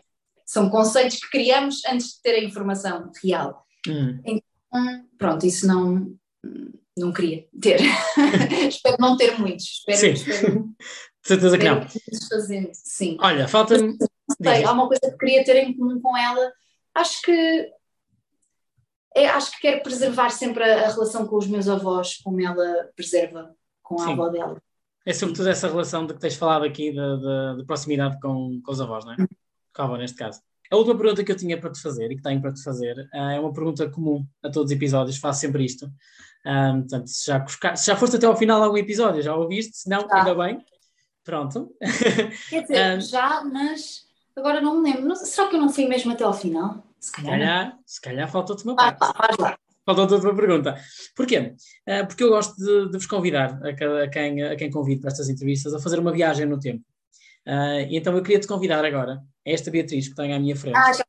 [0.45, 3.65] São conceitos que criamos antes de ter a informação real.
[3.87, 4.21] Hum.
[4.25, 4.50] Então,
[5.19, 6.15] pronto, isso não,
[6.97, 7.81] não queria ter.
[8.69, 9.65] espero não ter muitos.
[9.65, 10.13] Espero, Sim.
[10.13, 10.65] Espero,
[11.23, 11.87] de certeza que não.
[12.29, 12.71] Fazendo.
[12.73, 13.17] Sim.
[13.21, 13.97] Olha, falta-me.
[14.67, 16.53] Há uma coisa que queria ter em comum com ela.
[16.95, 17.71] Acho que
[19.15, 22.89] é, acho que quero preservar sempre a, a, relação com os meus avós, como ela
[22.95, 24.13] preserva com a Sim.
[24.13, 24.63] avó dela.
[25.05, 29.05] É sobretudo essa relação de que tens falado aqui de, proximidade com, com os avós,
[29.05, 29.17] não é?
[29.75, 30.41] Com a avó, neste caso.
[30.71, 32.97] A última pergunta que eu tinha para te fazer e que tenho para te fazer
[33.13, 35.91] uh, é uma pergunta comum a todos os episódios, faço sempre isto.
[36.47, 39.77] Um, portanto, se já, se já foste até ao final de algum episódio, já ouviste,
[39.77, 40.65] se não, ainda bem.
[41.25, 41.75] Pronto.
[42.49, 44.07] Quer dizer, um, já, mas
[44.37, 45.09] agora não me lembro.
[45.09, 46.87] Não, será que eu não fui mesmo até ao final?
[47.01, 48.99] Se calhar, se calhar, se calhar faltou-te uma parte.
[49.01, 49.59] Ah, faz lá.
[49.85, 50.77] Faltou outra pergunta.
[51.17, 51.55] Porquê?
[51.89, 55.11] Uh, porque eu gosto de, de vos convidar, a, a, quem, a quem convido para
[55.11, 56.85] estas entrevistas, a fazer uma viagem no tempo.
[57.47, 60.93] Uh, então eu queria te convidar agora, esta Beatriz que tenho à minha frente, ah,
[60.93, 61.05] já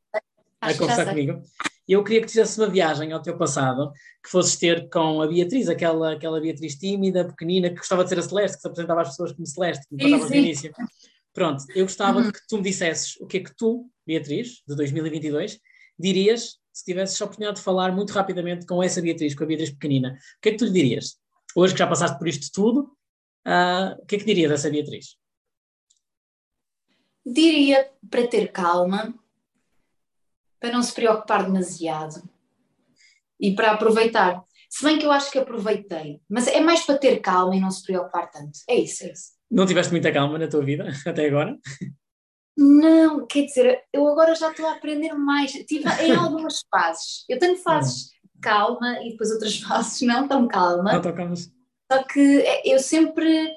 [0.60, 1.42] a conversar comigo.
[1.88, 5.68] Eu queria que fizesse uma viagem ao teu passado, que fosses ter com a Beatriz,
[5.68, 9.08] aquela, aquela Beatriz tímida, pequenina, que gostava de ser a Celeste, que se apresentava às
[9.08, 10.72] pessoas como Celeste, que me no início.
[11.34, 12.30] Pronto, eu gostava uhum.
[12.30, 15.58] que tu me dissesses o que é que tu, Beatriz, de 2022,
[15.98, 19.70] dirias se tivesses a oportunidade de falar muito rapidamente com essa Beatriz, com a Beatriz
[19.70, 21.16] pequenina, o que é que tu lhe dirias?
[21.54, 22.96] Hoje que já passaste por isto tudo,
[23.46, 25.16] uh, o que é que dirias dessa Beatriz?
[27.24, 29.14] Diria para ter calma,
[30.60, 32.22] para não se preocupar demasiado
[33.40, 34.42] e para aproveitar.
[34.70, 37.70] Se bem que eu acho que aproveitei, mas é mais para ter calma e não
[37.70, 38.58] se preocupar tanto.
[38.68, 39.32] É isso, é isso.
[39.50, 41.58] Não tiveste muita calma na tua vida até agora?
[42.56, 45.52] Não, quer dizer, eu agora já estou a aprender mais.
[45.52, 47.24] Tive em algumas fases.
[47.28, 50.92] Eu tenho fases de calma e depois outras fases não tão calma.
[50.92, 51.50] Não tão calmas.
[51.90, 53.54] Só que é, eu sempre,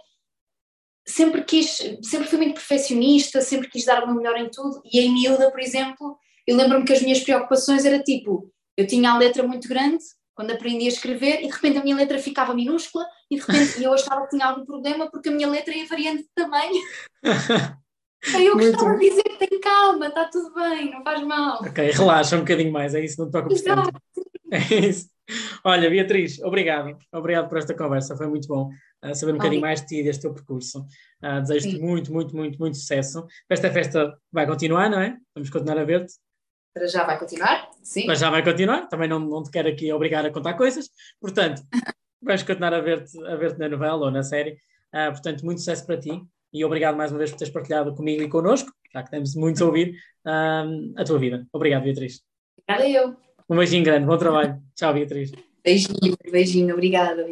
[1.05, 4.81] sempre quis, sempre fui muito perfeccionista, sempre quis dar o meu melhor em tudo.
[4.91, 9.11] E em miúda, por exemplo, eu lembro-me que as minhas preocupações era tipo, eu tinha
[9.11, 10.03] a letra muito grande
[10.33, 13.81] quando aprendi a escrever e de repente a minha letra ficava minúscula e de repente
[13.81, 16.81] eu achava que tinha algum problema porque a minha letra ia variando de tamanho.
[18.33, 21.59] Eu gostava de dizer que tem calma, está tudo bem, não faz mal.
[21.61, 23.91] Ok, relaxa um bocadinho mais, é isso, não te preocupes tanto.
[24.51, 25.09] É isso.
[25.63, 26.95] Olha, Beatriz, obrigado.
[27.11, 28.69] Obrigado por esta conversa, foi muito bom
[29.03, 30.85] uh, saber um bocadinho mais de ti e deste teu percurso.
[31.23, 33.25] Uh, Desejo-te muito, muito, muito, muito sucesso.
[33.49, 35.17] Esta festa vai continuar, não é?
[35.33, 36.13] Vamos continuar a ver-te.
[36.73, 38.05] Para já vai continuar, sim.
[38.05, 40.89] Mas já vai continuar, também não, não te quero aqui obrigar a contar coisas,
[41.21, 41.61] portanto,
[42.21, 44.57] vais continuar a ver-te a ver na novela ou na série.
[44.93, 46.21] Uh, portanto, muito sucesso para ti
[46.55, 49.61] e obrigado mais uma vez por teres partilhado comigo e connosco, já que temos muitos
[49.61, 51.45] a ouvir, um, a tua vida.
[51.51, 52.21] Obrigado, Beatriz.
[52.67, 53.15] Obrigada eu.
[53.49, 54.61] Um beijinho grande, bom trabalho.
[54.73, 55.31] Tchau, Beatriz.
[55.63, 57.25] Beijinho, beijinho, obrigada.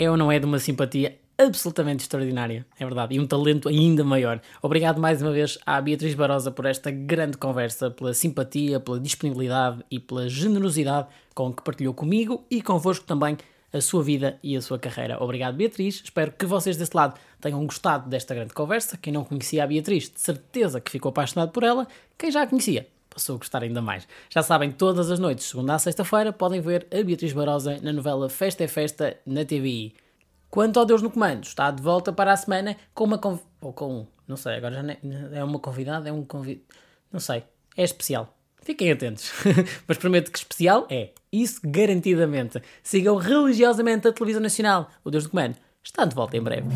[0.00, 4.40] Eu não é de uma simpatia absolutamente extraordinária, é verdade, e um talento ainda maior.
[4.62, 9.84] Obrigado mais uma vez à Beatriz Barosa por esta grande conversa, pela simpatia, pela disponibilidade
[9.90, 13.36] e pela generosidade com que partilhou comigo e convosco também
[13.72, 15.20] a sua vida e a sua carreira.
[15.20, 16.00] Obrigado, Beatriz.
[16.04, 18.96] Espero que vocês desse lado tenham gostado desta grande conversa.
[18.96, 21.88] Quem não conhecia a Beatriz, de certeza que ficou apaixonado por ela.
[22.16, 24.06] Quem já a conhecia, passou a gostar ainda mais.
[24.30, 28.28] Já sabem, todas as noites, segunda a sexta-feira, podem ver a Beatriz Barosa na novela
[28.28, 29.94] Festa é Festa na TVI.
[30.50, 33.40] Quanto ao Deus no Comando, está de volta para a semana com uma conv...
[33.60, 34.82] ou com, não sei, agora já
[35.32, 36.64] é uma convidada, é um convidado,
[37.12, 37.44] não sei,
[37.76, 38.34] é especial.
[38.62, 39.32] Fiquem atentos.
[39.88, 41.10] Mas prometo que especial é.
[41.32, 42.60] Isso garantidamente.
[42.82, 44.90] Sigam religiosamente a televisão nacional.
[45.04, 46.68] O Deus do Comando está de volta em breve.